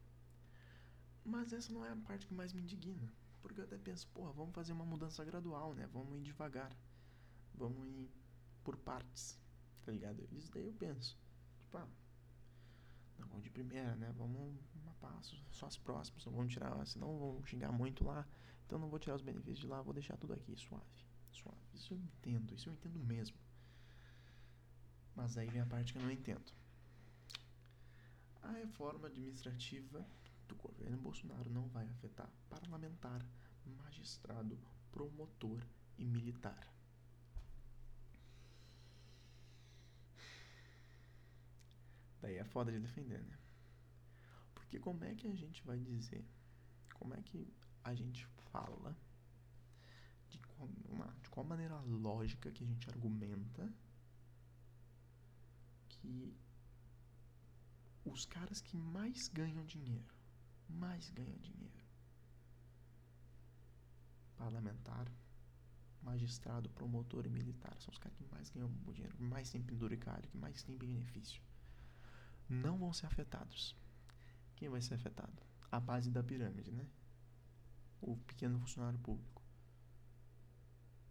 [1.24, 3.12] Mas essa não é a parte que mais me indigna.
[3.40, 5.86] Porque eu até penso, porra, vamos fazer uma mudança gradual, né?
[5.92, 6.74] Vamos ir devagar.
[7.54, 8.10] Vamos ir
[8.62, 9.38] por partes,
[9.88, 10.28] tá ligado?
[10.32, 11.16] Isso daí eu penso.
[11.60, 11.88] Tipo, ah,
[13.18, 14.12] não vamos de primeira, né?
[14.18, 14.54] Vamos
[14.86, 16.26] a passo, só as próximas.
[16.26, 18.26] Não vamos tirar, senão vão xingar muito lá.
[18.66, 20.84] Então não vou tirar os benefícios de lá, vou deixar tudo aqui, suave.
[21.32, 21.58] Suave.
[21.72, 23.38] Isso eu entendo, isso eu entendo mesmo.
[25.16, 26.52] Mas aí vem a parte que eu não entendo.
[28.42, 30.06] A reforma administrativa
[30.46, 33.24] do governo Bolsonaro não vai afetar parlamentar,
[33.64, 34.58] magistrado,
[34.92, 35.62] promotor
[35.96, 36.77] e militar.
[42.20, 43.38] Daí é foda de defender, né?
[44.54, 46.24] Porque como é que a gente vai dizer?
[46.94, 47.52] Como é que
[47.84, 48.96] a gente fala?
[50.28, 53.72] De qual, uma, de qual maneira lógica que a gente argumenta
[55.88, 56.36] que
[58.04, 60.14] os caras que mais ganham dinheiro,
[60.68, 61.86] mais ganham dinheiro,
[64.36, 65.10] parlamentar,
[66.02, 70.36] magistrado, promotor e militar, são os caras que mais ganham dinheiro, mais tem penduricário, que
[70.36, 71.42] mais tem benefício
[72.48, 73.76] não vão ser afetados.
[74.56, 75.42] Quem vai ser afetado?
[75.70, 76.86] A base da pirâmide, né?
[78.00, 79.42] O pequeno funcionário público.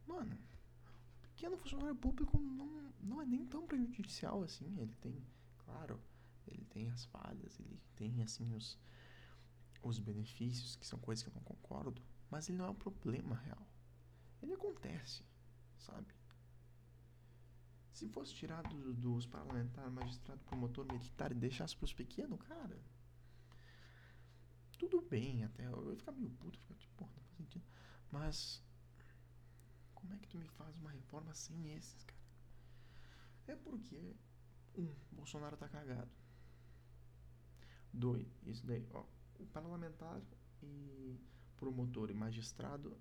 [0.06, 4.80] Mano, o pequeno funcionário público não, não é nem tão prejudicial assim.
[4.80, 5.24] Ele tem,
[5.60, 6.02] claro,
[6.48, 8.78] ele tem as falhas, ele tem assim os,
[9.84, 13.36] os benefícios, que são coisas que eu não concordo, mas ele não é um problema
[13.36, 13.68] real.
[14.42, 15.24] Ele acontece,
[15.78, 16.17] sabe?
[17.98, 22.80] Se fosse tirar do, dos parlamentares, magistrado, promotor, militar e deixasse pros pequenos, cara.
[24.78, 25.66] Tudo bem até.
[25.66, 27.66] Eu ia ficar meio puto, ficar tipo, porra, não faz sentido.
[28.12, 28.64] Mas.
[29.96, 32.22] Como é que tu me faz uma reforma sem esses, cara?
[33.48, 34.16] É porque.
[34.76, 36.12] Um, Bolsonaro tá cagado.
[37.92, 39.06] Dois, isso daí, ó.
[39.40, 40.22] O parlamentar
[40.62, 41.20] e
[41.56, 42.96] promotor e magistrado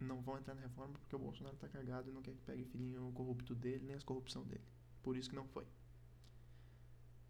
[0.00, 2.64] não vão entrar na reforma porque o Bolsonaro tá cagado e não quer que pegue
[2.64, 4.64] filhinho corrupto dele, nem as corrupção dele.
[5.02, 5.66] Por isso que não foi.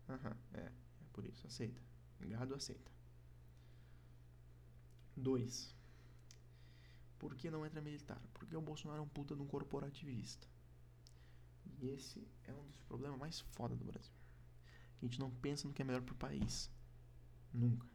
[0.09, 0.61] Aham, é.
[0.61, 0.72] É
[1.12, 1.46] por isso.
[1.46, 1.81] Aceita.
[2.20, 2.90] Gado aceita.
[5.16, 5.74] Dois.
[7.18, 8.20] Por que não entra militar?
[8.35, 10.46] Porque o Bolsonaro é um puta de um corporativista.
[11.66, 14.12] E esse é um dos problemas mais foda do Brasil.
[15.00, 16.70] A gente não pensa no que é melhor pro país.
[17.52, 17.87] Nunca.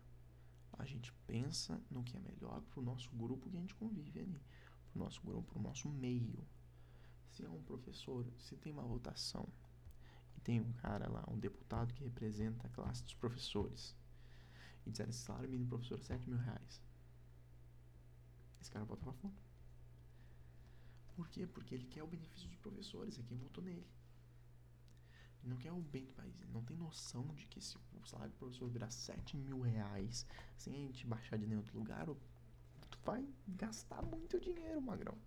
[0.74, 4.42] A gente pensa no que é melhor pro nosso grupo que a gente convive ali
[4.94, 6.48] pro nosso grupo, pro nosso meio.
[7.32, 9.50] Se é um professor, se tem uma votação
[10.38, 13.96] e tem um cara lá, um deputado que representa a classe dos professores
[14.86, 16.82] e disser esse salário mínimo do professor é 7 mil reais.
[18.62, 19.34] Esse cara vota pra fora.
[21.16, 21.48] Por quê?
[21.48, 23.88] Porque ele quer o benefício dos professores, é quem votou nele.
[25.42, 28.06] Ele não quer o bem do país, ele não tem noção de que se o
[28.06, 30.26] salário do professor virar 7 mil reais
[30.56, 32.18] sem a gente baixar de nenhum outro lugar, o
[33.04, 35.18] vai gastar muito dinheiro, magrão.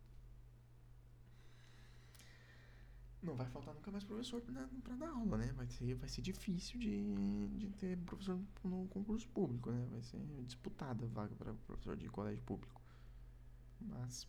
[3.23, 5.53] Não vai faltar nunca mais professor para dar aula, né?
[5.53, 9.87] Vai ser, vai ser difícil de, de ter professor no concurso público, né?
[9.91, 12.81] Vai ser disputada a vaga para professor de colégio público.
[13.81, 14.29] Mas.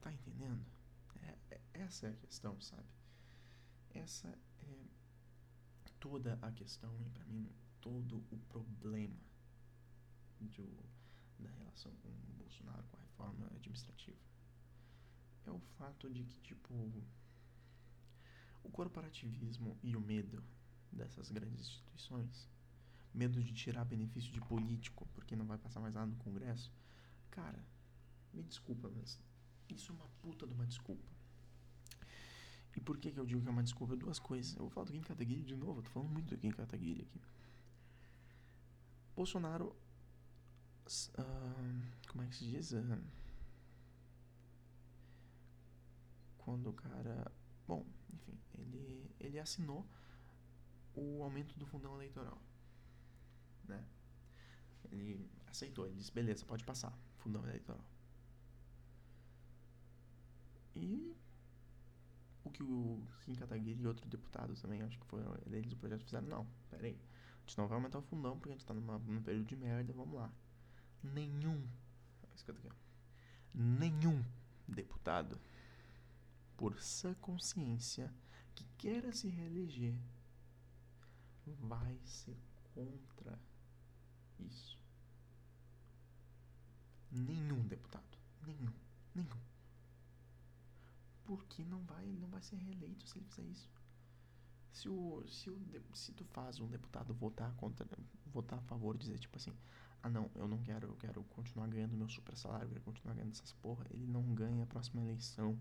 [0.00, 0.64] Tá entendendo?
[1.22, 2.88] é, é, essa é a questão, sabe?
[3.90, 4.28] Essa
[4.60, 4.88] é
[5.98, 7.48] toda a questão e para mim
[7.80, 9.16] todo o problema
[10.40, 10.68] do,
[11.44, 14.18] da relação com o Bolsonaro, com a reforma administrativa.
[15.46, 16.74] É o fato de que, tipo,
[18.62, 20.42] o corporativismo e o medo
[20.90, 22.48] dessas grandes instituições,
[23.12, 26.72] medo de tirar benefício de político porque não vai passar mais nada no Congresso,
[27.30, 27.64] cara,
[28.32, 29.20] me desculpa, mas
[29.68, 31.12] isso é uma puta de uma desculpa.
[32.76, 33.96] E por que, que eu digo que é uma desculpa?
[33.96, 34.54] Duas coisas.
[34.56, 37.02] Eu vou falar do Kim Kataguiri de novo, eu tô falando muito do Kim Kataguiri
[37.02, 37.20] aqui.
[39.14, 39.76] Bolsonaro.
[42.08, 42.74] Como é que se diz?
[46.38, 47.32] Quando o cara.
[47.66, 49.86] Bom, enfim, ele, ele assinou
[50.94, 52.40] o aumento do fundão eleitoral.
[53.66, 53.82] Né?
[54.90, 57.82] Ele aceitou, ele disse: beleza, pode passar, fundão eleitoral.
[60.74, 61.16] E
[62.44, 66.04] o que o Kim Kataguiri e outro deputado também, acho que foram eles do projeto,
[66.04, 67.00] fizeram: não, peraí,
[67.36, 69.56] a gente não vai aumentar o fundão porque a gente tá numa, num período de
[69.56, 70.30] merda, vamos lá.
[71.04, 71.68] Nenhum,
[73.54, 74.24] nenhum
[74.66, 75.38] deputado,
[76.56, 78.12] por sã consciência,
[78.54, 79.94] que queira se reeleger,
[81.60, 82.36] vai ser
[82.74, 83.38] contra
[84.40, 84.78] isso.
[87.10, 88.18] Nenhum deputado.
[88.46, 88.72] Nenhum.
[89.14, 89.40] Nenhum.
[91.24, 93.70] Porque não vai, ele não vai ser reeleito se ele fizer isso.
[94.72, 95.60] Se, o, se, o,
[95.94, 97.86] se tu faz um deputado votar contra,
[98.26, 99.54] votar a favor, dizer tipo assim,
[100.04, 103.14] ah não, eu não quero, eu quero continuar ganhando meu super salário, eu quero continuar
[103.14, 105.58] ganhando essas porra, ele não ganha a próxima eleição.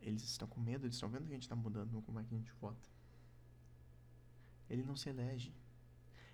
[0.00, 2.32] Eles estão com medo, eles estão vendo que a gente está mudando como é que
[2.32, 2.88] a gente vota.
[4.70, 5.52] Ele não se elege.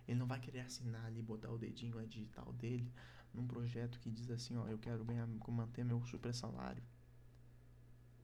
[0.06, 2.92] Ele não vai querer assinar ali, botar o dedinho a digital dele
[3.32, 6.82] num projeto que diz assim, ó, eu quero ganhar, manter meu super salário.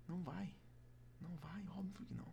[0.07, 0.55] Não vai.
[1.19, 2.31] Não vai, óbvio que não.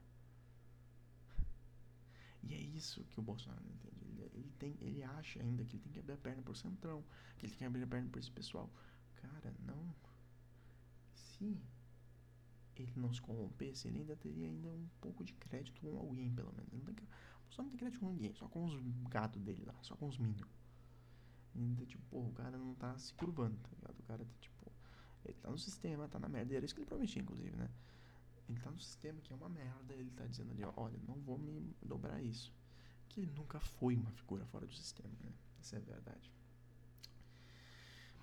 [2.43, 4.05] E é isso que o Bolsonaro não entende.
[4.05, 7.03] Ele, ele, tem, ele acha ainda que ele tem que abrir a perna por centrão,
[7.37, 8.69] que ele tem que abrir a perna por esse pessoal.
[9.15, 9.93] Cara, não.
[11.13, 11.57] Se
[12.75, 16.51] ele não se corrompesse, ele ainda teria ainda um pouco de crédito com alguém, pelo
[16.53, 16.71] menos.
[16.71, 18.73] Não tem, o não tem crédito com ninguém, só com os
[19.09, 20.49] gatos dele lá, só com os minions.
[21.55, 23.99] Ainda, tipo, porra, o cara não tá se curvando, tá ligado?
[23.99, 24.71] O cara tá, tipo,
[25.25, 26.55] ele tá no sistema, tá na merda.
[26.55, 27.69] Era isso que ele prometia, inclusive, né?
[28.51, 31.15] Ele tá no sistema que é uma merda, ele tá dizendo ali, ó, olha, não
[31.21, 32.53] vou me dobrar isso.
[33.07, 35.31] Que ele nunca foi uma figura fora do sistema, né?
[35.59, 36.29] Essa é a verdade.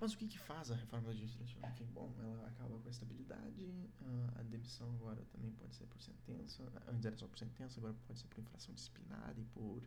[0.01, 1.67] Mas o que que faz a reforma administrativa?
[1.67, 3.91] Enfim, bom, ela acaba com a estabilidade,
[4.37, 8.21] a demissão agora também pode ser por sentença, antes era só por sentença, agora pode
[8.21, 9.83] ser por infração disciplinar e por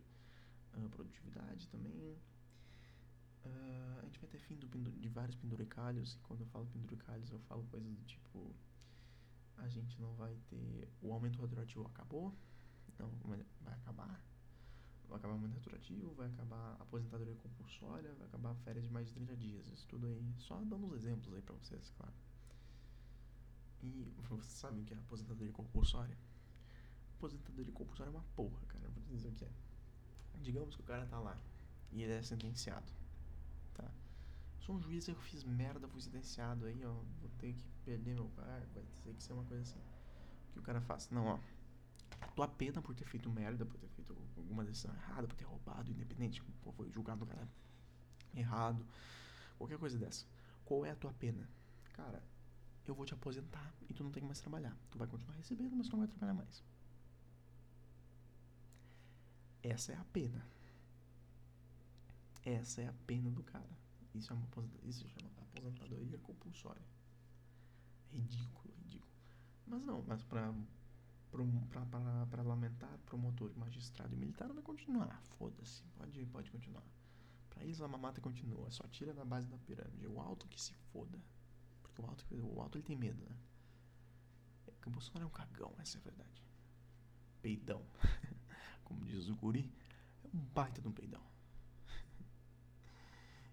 [0.75, 2.17] uh, produtividade também.
[3.45, 7.31] Uh, a gente vai ter fim do, de vários penduricalhos, e quando eu falo penduricalhos
[7.31, 8.53] eu falo coisas do tipo
[9.61, 10.89] a gente não vai ter.
[11.01, 12.35] O aumento retroativo acabou.
[12.99, 13.09] Não,
[13.61, 14.23] vai acabar.
[15.07, 19.07] Vai acabar o aumento retroativo, vai acabar a aposentadoria compulsória, vai acabar férias de mais
[19.07, 19.67] de 30 dias.
[19.67, 20.33] Isso tudo aí.
[20.37, 22.13] Só dando uns exemplos aí pra vocês, claro.
[23.81, 26.17] E vocês sabem o que é aposentadoria compulsória?
[27.17, 28.87] Aposentadoria compulsória é uma porra, cara.
[28.89, 29.51] vou te dizer o que é.
[30.41, 31.39] Digamos que o cara tá lá
[31.91, 33.00] e ele é sentenciado.
[34.61, 36.93] Sou um juiz, eu fiz merda, fui sentenciado aí, ó.
[37.19, 39.81] Vou ter que perder meu cargo, vai ter que ser uma coisa assim.
[40.53, 41.09] Que o cara faz?
[41.09, 41.39] Não, ó.
[42.21, 45.45] A tua pena por ter feito merda, por ter feito alguma decisão errada, por ter
[45.45, 47.47] roubado, independente, pô, foi julgado cara
[48.35, 48.85] errado,
[49.57, 50.25] qualquer coisa dessa.
[50.63, 51.49] Qual é a tua pena?
[51.93, 52.23] Cara,
[52.85, 54.75] eu vou te aposentar e tu não tem mais trabalhar.
[54.89, 56.63] Tu vai continuar recebendo, mas tu não vai trabalhar mais.
[59.63, 60.45] Essa é a pena.
[62.43, 63.69] Essa é a pena do cara.
[64.13, 64.47] Isso é uma
[64.83, 66.81] isso chama aposentadoria compulsória.
[68.11, 69.11] Ridículo, ridículo.
[69.65, 70.53] Mas não, mas para
[71.69, 75.21] para parlamentar, promotor, magistrado e militar vai continuar.
[75.37, 76.83] Foda-se, pode, pode continuar.
[77.49, 80.07] Para eles a mamata continua, só tira da base da pirâmide.
[80.07, 81.17] O alto que se foda.
[81.81, 83.37] Porque o alto, o alto ele tem medo, né?
[84.67, 86.43] É que o Bolsonaro é um cagão, essa é a verdade.
[87.41, 87.85] Peidão.
[88.83, 89.71] Como diz o guri,
[90.25, 91.30] é um baita de um peidão.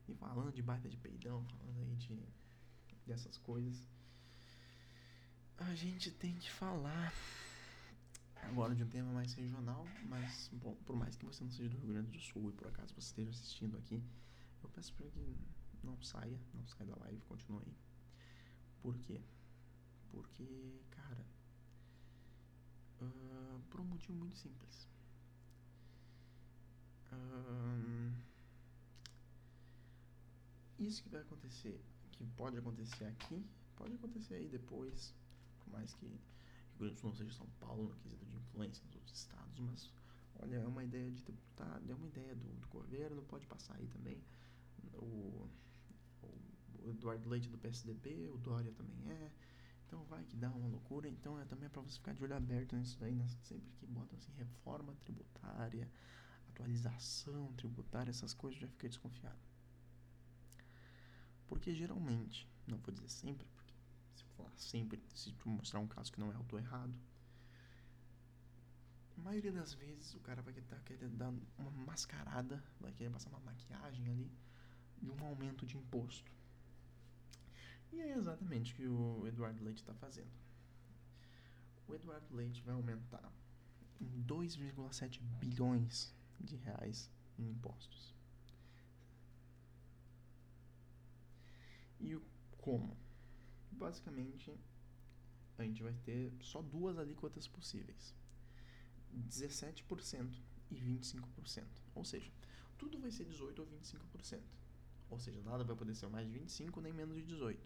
[0.09, 2.19] E falando de baita de peidão, falando aí de
[3.07, 3.89] dessas coisas,
[5.59, 7.13] a gente tem que falar
[8.43, 11.77] agora de um tema mais regional, mas bom, por mais que você não seja do
[11.79, 14.03] Rio Grande do Sul e por acaso você esteja assistindo aqui,
[14.63, 15.37] eu peço para que
[15.83, 17.77] não saia, não saia da live, continue aí.
[18.81, 19.21] Por quê?
[20.11, 21.27] Porque, cara,
[23.01, 24.89] uh, por um motivo muito simples.
[27.13, 28.28] Uh,
[30.79, 31.81] isso que vai acontecer,
[32.13, 33.45] que pode acontecer aqui,
[33.77, 35.15] pode acontecer aí depois,
[35.61, 36.19] por mais que Rio
[36.79, 39.93] Grande do Sul não seja São Paulo no quesito de influência nos outros estados, mas
[40.41, 43.87] olha, é uma ideia de deputado, é uma ideia do, do governo, pode passar aí
[43.89, 44.23] também.
[44.95, 45.49] O,
[46.85, 49.31] o Eduardo Leite do PSDB, o Dória também é.
[49.87, 51.09] Então vai que dá uma loucura.
[51.09, 53.27] Então é também é para você ficar de olho aberto nisso daí, né?
[53.43, 55.91] sempre que botam assim reforma tributária,
[56.51, 59.48] atualização tributária, essas coisas, já fica desconfiado.
[61.49, 63.75] Porque geralmente, não vou dizer sempre, porque
[64.15, 66.95] se eu falar sempre, se tu mostrar um caso que não é auto errado,
[69.17, 73.31] a maioria das vezes o cara vai estar querendo dar uma mascarada, vai querer passar
[73.31, 74.31] uma maquiagem ali
[75.03, 76.31] de um aumento de imposto.
[77.91, 80.31] E é exatamente o que o Eduardo Leite está fazendo.
[81.89, 83.33] O Eduardo Leite vai aumentar
[84.01, 88.15] em 2,7 bilhões de reais em impostos.
[92.01, 92.23] E o
[92.59, 92.97] como?
[93.71, 94.53] Basicamente,
[95.57, 98.15] a gente vai ter só duas alíquotas possíveis:
[99.15, 101.65] 17% e 25%.
[101.95, 102.31] Ou seja,
[102.77, 104.41] tudo vai ser 18 ou 25%.
[105.11, 107.59] Ou seja, nada vai poder ser mais de 25 nem menos de 18.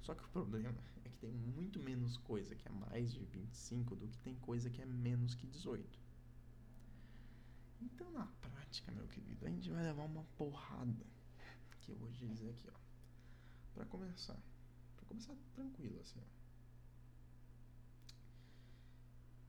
[0.00, 3.96] Só que o problema é que tem muito menos coisa que é mais de 25
[3.96, 5.98] do que tem coisa que é menos que 18.
[7.80, 11.06] Então, na prática, meu querido, a gente vai levar uma porrada.
[11.86, 12.78] Que eu vou te dizer aqui, ó.
[13.72, 14.38] Pra começar.
[14.96, 16.36] Pra começar tranquilo, assim, ó.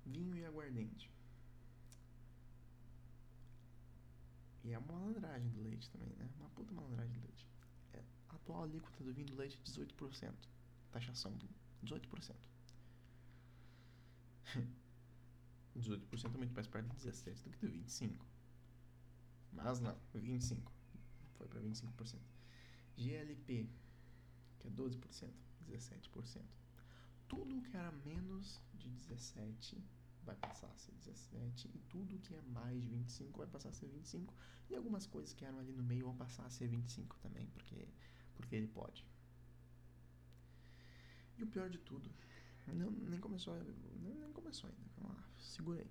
[0.06, 1.12] Vinho e aguardente.
[4.64, 6.30] E é uma malandragem do leite também, né?
[6.40, 7.48] Uma puta malandragem do leite
[8.48, 10.34] atual alíquota do vinho do leite 18%.
[10.92, 11.38] Taxação
[11.84, 12.36] 18%.
[15.76, 18.26] 18% é muito mais perto de 17 do que do 25.
[19.52, 20.72] Mas não, 25.
[21.38, 22.20] Foi para 25%.
[22.98, 23.70] GLP,
[24.60, 25.32] que é 12%,
[25.70, 26.42] 17%.
[27.28, 29.84] Tudo que era menos de 17
[30.24, 33.74] vai passar a ser 17 e tudo que é mais de 25 vai passar a
[33.74, 34.34] ser 25
[34.70, 37.88] e algumas coisas que eram ali no meio vão passar a ser 25 também, porque
[38.38, 39.04] porque ele pode.
[41.38, 42.10] E o pior de tudo,
[42.68, 43.54] não, nem começou,
[44.02, 45.90] nem, nem começou ainda, calma lá, segurei.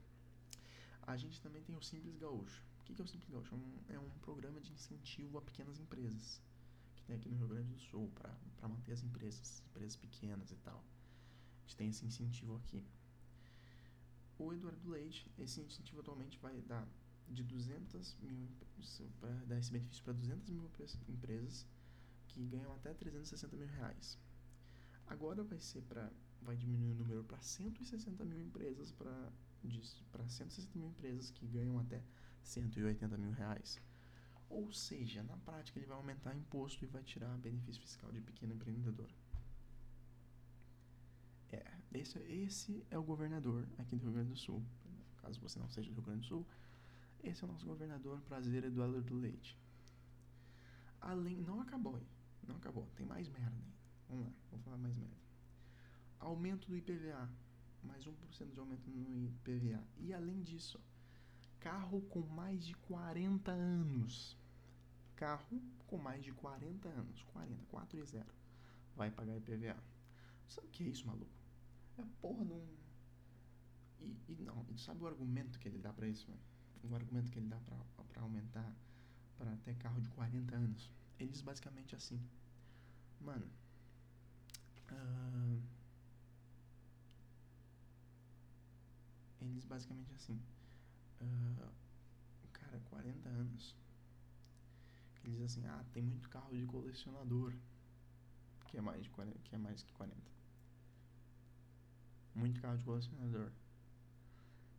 [1.02, 2.62] A gente também tem o Simples Gaúcho.
[2.86, 3.52] Que, que é o Simples Gaúcho?
[3.52, 6.40] É um, é um programa de incentivo a pequenas empresas
[6.94, 10.56] que tem aqui no Rio Grande do Sul para manter as empresas, empresas pequenas e
[10.58, 10.78] tal.
[10.78, 12.86] A gente tem esse incentivo aqui.
[14.38, 16.86] O Eduardo Leite, esse incentivo atualmente vai dar
[17.28, 18.48] de 200 mil,
[19.18, 20.70] para dar esse benefício para 200 mil
[21.08, 21.66] empresas
[22.28, 24.16] que ganham até 360 mil reais.
[25.08, 29.32] Agora vai ser para vai diminuir o número para 160 mil empresas para
[30.12, 32.00] para 160 mil empresas que ganham até
[32.46, 33.80] 180 mil reais.
[34.48, 38.54] Ou seja, na prática ele vai aumentar imposto e vai tirar benefício fiscal de pequeno
[38.54, 39.10] empreendedor.
[41.50, 44.62] É, esse, esse é o governador aqui do Rio Grande do Sul.
[45.18, 46.46] Caso você não seja do Rio Grande do Sul,
[47.22, 49.58] esse é o nosso governador, prazer Eduardo do Leite.
[51.00, 52.06] Além, não acabou aí.
[52.46, 53.76] Não acabou, tem mais merda ainda.
[54.08, 55.16] Vamos lá, vou falar mais merda.
[56.20, 57.28] Aumento do IPVA.
[57.82, 59.82] Mais 1% de aumento no IPVA.
[59.98, 60.80] E além disso,
[61.60, 64.36] carro com mais de 40 anos.
[65.16, 67.22] Carro com mais de 40 anos.
[67.32, 68.26] 40, 4 e 0.
[68.94, 69.76] Vai pagar IPVA.
[70.48, 71.30] Sabe o que é isso, maluco?
[71.98, 72.66] É porra de um.
[74.00, 76.42] E, e não, e sabe o argumento que ele dá pra isso, mano?
[76.84, 77.76] O argumento que ele dá pra,
[78.12, 78.72] pra aumentar
[79.36, 82.20] para ter carro de 40 anos eles basicamente assim.
[83.20, 83.46] Mano.
[84.90, 85.62] Uh,
[89.40, 90.40] eles basicamente assim.
[91.20, 91.72] Uh,
[92.52, 93.76] cara, 40 anos.
[95.14, 97.52] Que eles assim, ah, tem muito carro de colecionador.
[98.66, 100.16] Que é mais de 40, que é mais que 40.
[102.34, 103.50] Muito carro de colecionador.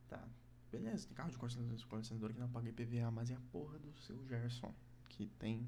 [0.07, 0.27] Tá.
[0.71, 4.27] Beleza, tem carro de colecionador que não paga IPVA, mas é a porra do seu
[4.27, 4.73] Gerson.
[5.09, 5.65] Que tem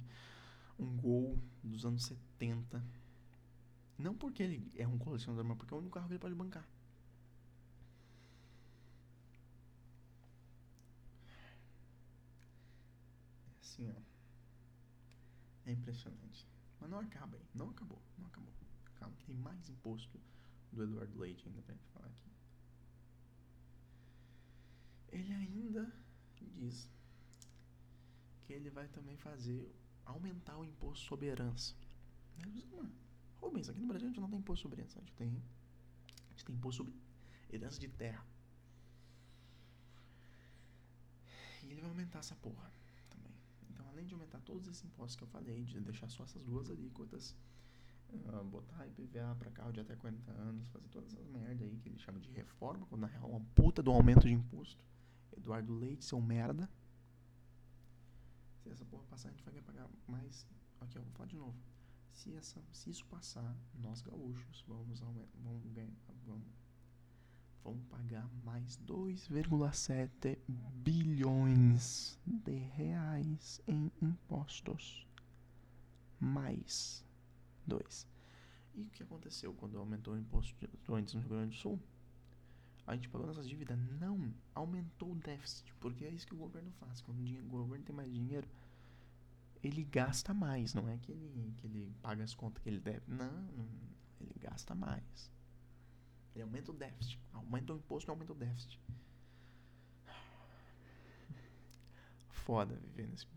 [0.77, 2.83] um Gol dos anos 70.
[3.97, 6.35] Não porque ele é um colecionador, mas porque é o único carro que ele pode
[6.35, 6.65] bancar.
[13.79, 15.69] Assim, ó.
[15.69, 16.47] É impressionante.
[16.79, 17.45] Mas não acaba aí.
[17.53, 18.01] Não acabou.
[18.17, 18.53] Não acabou.
[18.95, 20.19] Calma, tem mais imposto
[20.71, 22.29] do Eduardo Leite ainda pra gente falar aqui.
[25.09, 25.91] Ele ainda
[26.35, 26.89] diz
[28.41, 29.73] que ele vai também fazer
[30.05, 31.75] aumentar o imposto sobre herança.
[33.37, 35.43] Rubens, aqui no Brasil a gente não tem imposto sobre herança, a gente tem,
[36.27, 36.93] a gente tem imposto sobre
[37.51, 38.25] herança de terra.
[41.63, 42.78] E ele vai aumentar essa porra
[43.99, 47.35] além de aumentar todos esses impostos que eu falei, de deixar só essas duas alíquotas,
[48.09, 51.89] uh, botar IPVA pra carro de até 40 anos, fazer todas essas merda aí que
[51.89, 54.81] ele chama de reforma, quando na real é uma puta do aumento de imposto.
[55.35, 56.69] Eduardo Leite, seu merda.
[58.63, 60.47] Se essa porra passar, a gente vai pagar mais.
[60.79, 61.55] Aqui, eu vou falar de novo.
[62.11, 65.93] Se, essa, se isso passar, nós gaúchos vamos, vamos, ganhar,
[66.25, 66.47] vamos,
[67.63, 75.07] vamos pagar mais 2,7 bilhões de reais em impostos.
[76.19, 77.05] Mais
[77.65, 78.07] 2.
[78.75, 81.79] E o que aconteceu quando aumentou o imposto de estudantes no Rio Grande do Sul?
[82.87, 83.77] A gente pagou nossas dívidas?
[83.99, 87.01] Não, aumentou o déficit, porque é isso que o governo faz.
[87.01, 88.47] Quando o governo tem mais dinheiro,
[89.61, 93.03] ele gasta mais, não é que ele, que ele paga as contas que ele deve.
[93.07, 93.47] Não,
[94.19, 95.31] ele gasta mais.
[96.39, 97.21] Ele aumenta o déficit.
[97.33, 98.79] Aumenta o imposto, aumenta o déficit.
[102.29, 103.27] Foda viver nesse,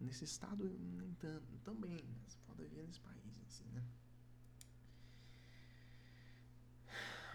[0.00, 2.02] nesse estado, nem tanto, também.
[2.22, 3.84] Mas foda viver nesse país, assim, né?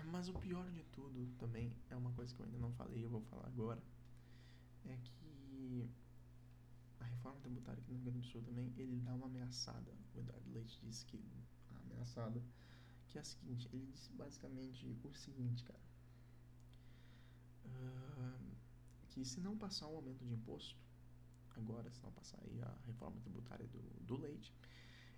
[0.05, 3.09] Mas o pior de tudo também é uma coisa que eu ainda não falei, eu
[3.09, 3.83] vou falar agora.
[4.85, 5.91] É que
[6.99, 9.93] a reforma tributária aqui no Rio Grande do Sul também, ele dá uma ameaçada.
[10.15, 11.23] O Eduardo Leite disse que
[11.69, 12.41] a ameaçada,
[13.17, 15.79] é a seguinte, ele disse basicamente o seguinte, cara.
[17.65, 18.55] Uh,
[19.09, 20.79] que se não passar um aumento de imposto,
[21.55, 24.53] agora, se não passar aí a reforma tributária do, do leite,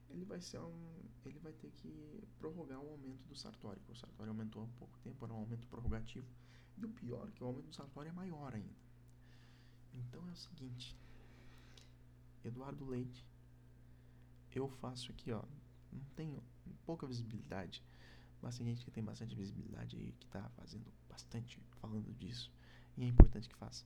[0.10, 3.82] ele vai ser um, ele vai ter que prorrogar o aumento do sartório.
[3.88, 6.28] O sartório aumentou há pouco tempo, era um aumento prorrogativo.
[6.78, 8.89] E o pior é que o aumento do sartório é maior ainda.
[9.93, 10.97] Então é o seguinte,
[12.43, 13.26] Eduardo Leite,
[14.56, 15.43] eu faço aqui, ó,
[15.91, 16.41] não tenho
[16.86, 17.84] pouca visibilidade,
[18.42, 22.52] mas tem gente que tem bastante visibilidade aí, que tá fazendo bastante falando disso,
[22.98, 23.86] e é importante que faça.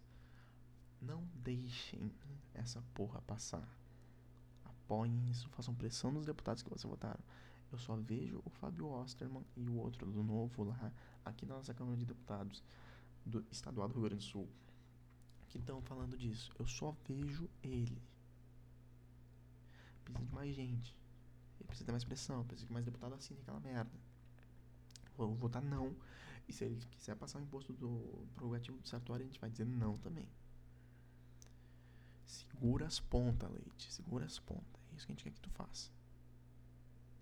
[1.02, 2.12] Não deixem
[2.54, 3.68] essa porra passar.
[4.64, 7.24] Apoiem isso, façam pressão nos deputados que você votaram.
[7.72, 10.94] Eu só vejo o Fábio Osterman e o outro do novo lá,
[11.26, 12.64] aqui na nossa Câmara de Deputados
[13.26, 14.48] do Estadual do Rio Grande do Sul,
[15.50, 16.52] que estão falando disso.
[16.60, 18.02] Eu só vejo ele
[20.04, 20.96] precisa de mais gente.
[21.66, 23.92] Precisa ter mais pressão, precisa que mais deputado assine aquela merda.
[25.18, 25.96] Vou votar não.
[26.48, 29.66] E se ele quiser passar o imposto do prorrogativo do sartório, a gente vai dizer
[29.66, 30.28] não também.
[32.26, 33.92] Segura as pontas, Leite.
[33.92, 34.82] Segura as pontas.
[34.92, 35.92] É isso que a gente quer que tu faça.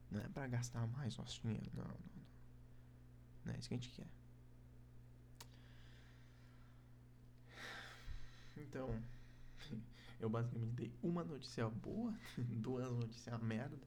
[0.09, 1.69] Não é pra gastar mais nosso dinheiro.
[1.73, 2.23] Não, não, não.
[3.45, 4.07] Não é isso que a gente quer.
[8.57, 9.01] Então
[10.19, 13.77] eu basicamente dei uma notícia boa, duas notícias merda,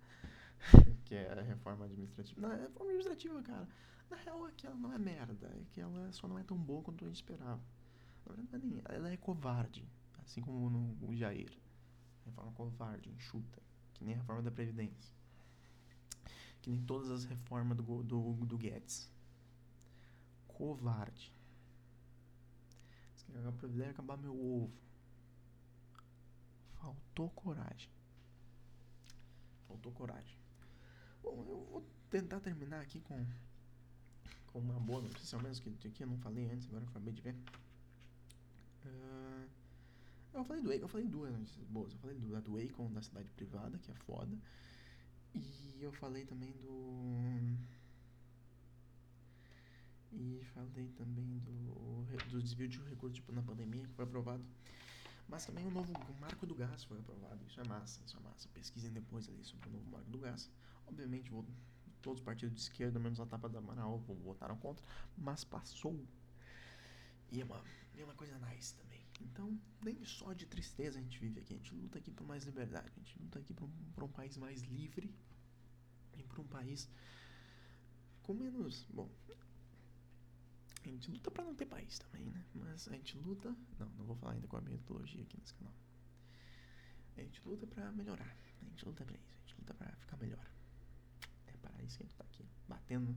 [1.05, 2.41] que é a reforma administrativa.
[2.41, 3.69] Não, a reforma administrativa, cara,
[4.11, 6.57] na real é que ela não é merda, é que ela só não é tão
[6.57, 7.63] boa quanto a gente esperava.
[8.27, 9.87] Na verdade, nem, ela é covarde,
[10.19, 11.53] assim como no Jair.
[12.25, 15.15] Reforma covarde, enxuta, que nem a reforma da Previdência.
[16.63, 19.11] Que nem todas as reformas do, do, do Guedes.
[20.49, 21.35] Covarde.
[23.17, 24.73] Se quer acabar, acabar meu ovo.
[26.81, 27.91] Faltou coragem.
[29.67, 30.39] Faltou coragem.
[31.23, 33.27] Bom, eu vou tentar terminar aqui com,
[34.55, 35.03] uma boa
[35.33, 37.35] ao menos que aqui eu não falei antes, agora eu acabei de ver.
[38.85, 39.49] Uh,
[40.33, 41.93] eu falei do eu falei duas notícias boas.
[41.93, 44.37] Eu falei do, da do Akon da cidade privada, que é foda.
[45.35, 47.59] E eu falei também do.
[50.13, 54.45] E falei também do, do desvio de recursos tipo, na pandemia, que foi aprovado.
[55.29, 57.45] Mas também o novo marco do gás foi aprovado.
[57.47, 58.49] Isso é massa, isso é massa.
[58.51, 60.51] Pesquisem depois ali sobre o novo marco do gás.
[60.87, 61.45] Obviamente, vou,
[62.05, 64.85] todos os partidos de esquerda, menos a tapa da Amaral, votaram contra,
[65.17, 65.99] mas passou.
[67.33, 67.65] E é uma,
[67.97, 69.03] é uma coisa nice também.
[69.23, 71.55] Então, nem só de tristeza a gente vive aqui.
[71.55, 72.93] A gente luta aqui por mais liberdade.
[72.95, 75.15] A gente luta aqui por um, por um país mais livre
[76.19, 76.91] e por um país
[78.23, 78.87] com menos.
[78.93, 79.11] Bom,
[80.85, 82.45] a gente luta para não ter país também, né?
[82.55, 83.49] Mas a gente luta.
[83.79, 85.75] Não, não vou falar ainda com a metodologia aqui nesse canal.
[87.17, 88.37] A gente luta para melhorar.
[88.61, 89.33] A gente luta pra isso.
[89.39, 90.55] A gente luta pra ficar melhor.
[91.65, 92.45] É para isso que a gente tá aqui.
[92.69, 93.17] Batendo.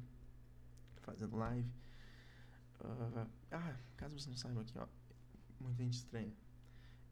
[1.02, 1.70] Fazendo live.
[2.82, 4.88] Uh, ah, caso você não saiba aqui, ó.
[5.60, 6.34] Muita gente estranha.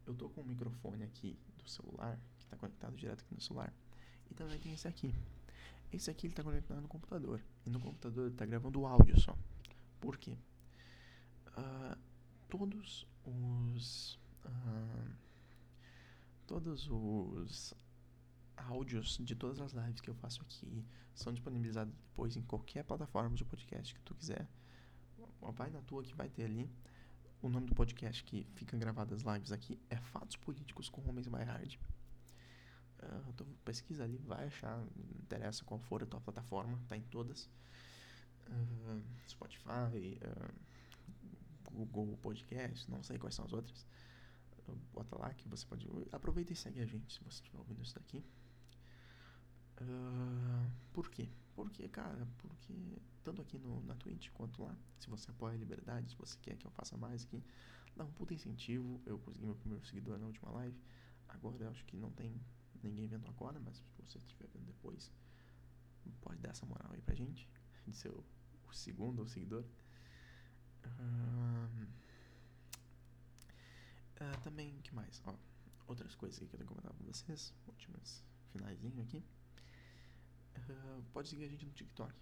[0.06, 3.74] Eu tô com um microfone aqui do celular, que tá conectado direto aqui no celular.
[4.30, 5.14] E também tem esse aqui.
[5.92, 7.42] Esse aqui ele tá conectado no computador.
[7.66, 9.36] E no computador ele tá gravando o áudio só.
[10.00, 10.38] Por quê?
[11.58, 11.98] Uh,
[12.50, 14.20] todos os.
[14.46, 15.16] Uh,
[16.46, 17.74] todos os
[18.58, 23.36] áudios de todas as lives que eu faço aqui são disponibilizados depois em qualquer plataforma
[23.36, 24.48] de podcast que tu quiser.
[25.54, 26.70] Vai na tua que vai ter ali.
[27.42, 31.28] O nome do podcast que fica gravado as lives aqui é Fatos Políticos com Homens
[31.28, 31.78] by Hard.
[33.04, 34.84] Uh, pesquisa ali, vai achar.
[35.22, 37.50] interessa qual for a tua plataforma, tá em todas.
[38.48, 40.54] Uh, Spotify, uh,
[41.72, 43.86] Google Podcast, não sei quais são as outras.
[44.94, 45.88] Bota lá que você pode.
[46.12, 48.24] Aproveita e segue a gente se você estiver ouvindo isso daqui.
[49.82, 51.30] Uh, por quê?
[51.56, 52.74] Porque, cara, porque
[53.24, 56.56] tanto aqui no, na Twitch quanto lá, se você apoia a liberdade, se você quer
[56.58, 57.44] que eu faça mais aqui,
[57.96, 59.02] dá um puta incentivo.
[59.06, 60.78] Eu consegui meu primeiro seguidor na última live.
[61.28, 62.40] Agora eu acho que não tem
[62.84, 65.12] ninguém vendo agora, mas se você estiver vendo depois,
[66.22, 67.50] pode dar essa moral aí pra gente,
[67.88, 68.24] de ser o,
[68.68, 69.66] o segundo seguidor.
[70.86, 71.88] Uh,
[74.22, 75.22] uh, também, que mais?
[75.26, 75.36] Ó,
[75.88, 79.24] outras coisas que eu tenho que comentar com vocês, últimas finalzinho aqui.
[81.14, 82.14] Pode seguir a gente no TikTok.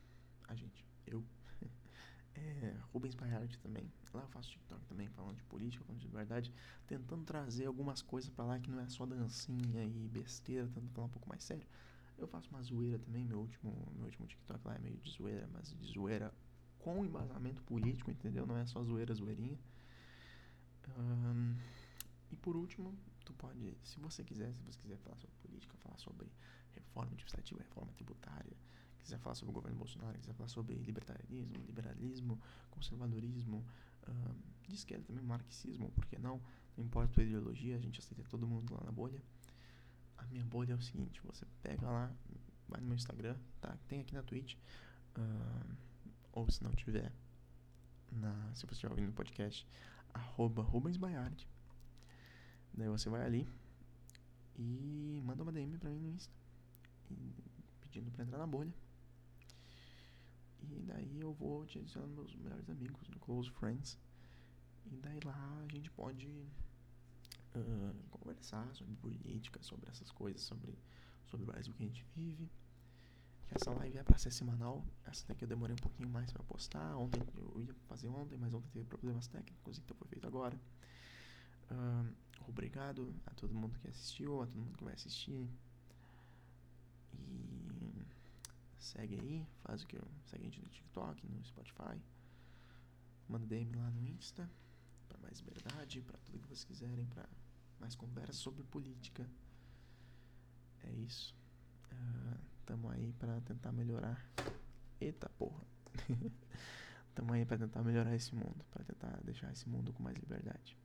[0.48, 1.24] A gente, eu.
[2.36, 3.92] é, Rubens Baiart também.
[4.14, 6.54] Lá eu faço TikTok também, falando de política, falando de verdade,
[6.86, 11.08] tentando trazer algumas coisas para lá que não é só dancinha e besteira, tentando falar
[11.08, 11.66] um pouco mais sério.
[12.18, 15.50] Eu faço uma zoeira também, meu último, meu último TikTok lá é meio de zoeira,
[15.52, 16.32] mas de zoeira
[16.78, 18.46] com embasamento político, entendeu?
[18.46, 19.58] Não é só zoeira, zoeirinha.
[20.98, 21.56] Um,
[22.32, 22.94] e por último,
[23.26, 26.28] tu pode, se você quiser, se você quiser falar sobre política, falar sobre
[26.80, 28.56] reforma administrativa, reforma tributária,
[29.04, 33.66] quiser falar sobre o governo Bolsonaro, quiser falar sobre libertarianismo, liberalismo, conservadorismo,
[34.08, 34.36] uh,
[34.68, 36.42] de esquerda também, marxismo, por que não?
[36.78, 39.22] Não importa a tua ideologia, a gente aceita todo mundo lá na bolha.
[40.18, 42.12] A minha bolha é o seguinte, você pega lá,
[42.68, 43.78] vai no meu Instagram, tá?
[43.88, 44.56] Tem aqui na Twitch,
[45.18, 45.76] uh,
[46.32, 47.12] ou se não tiver,
[48.12, 49.68] na, se você estiver ouvindo no podcast,
[50.14, 50.98] arroba Rubens.
[52.74, 53.48] Daí você vai ali
[54.56, 56.43] e manda uma DM pra mim no Insta
[57.82, 58.74] pedindo pra entrar na bolha.
[60.62, 64.00] E daí eu vou te adicionar meus melhores amigos, no Close Friends.
[64.86, 66.28] E daí lá a gente pode
[67.56, 70.78] uh, conversar sobre política, sobre essas coisas, sobre,
[71.28, 72.50] sobre o Brasil que a gente vive.
[73.52, 74.84] Essa live é pra ser semanal.
[75.06, 76.96] Essa daqui eu demorei um pouquinho mais pra postar.
[76.98, 80.60] Ontem eu ia fazer ontem, mas ontem teve problemas técnicos, então foi feito agora.
[81.70, 82.14] Uh,
[82.48, 85.50] obrigado a todo mundo que assistiu, a todo mundo que vai assistir.
[87.14, 88.06] E
[88.78, 90.08] segue aí, faz o que eu.
[90.26, 92.00] Segue a gente no TikTok, no Spotify.
[93.28, 94.50] Manda DM lá no Insta.
[95.08, 97.28] Pra mais verdade, pra tudo que vocês quiserem, pra
[97.80, 99.30] mais conversa sobre política.
[100.84, 101.36] É isso.
[101.92, 104.26] Uh, tamo aí pra tentar melhorar.
[105.00, 105.64] Eita porra.
[107.16, 108.66] tamo aí pra tentar melhorar esse mundo.
[108.72, 110.78] Pra tentar deixar esse mundo com mais liberdade.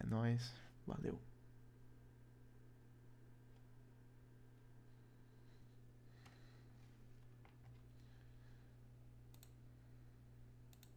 [0.00, 0.52] É nóis.
[0.86, 1.20] Valeu.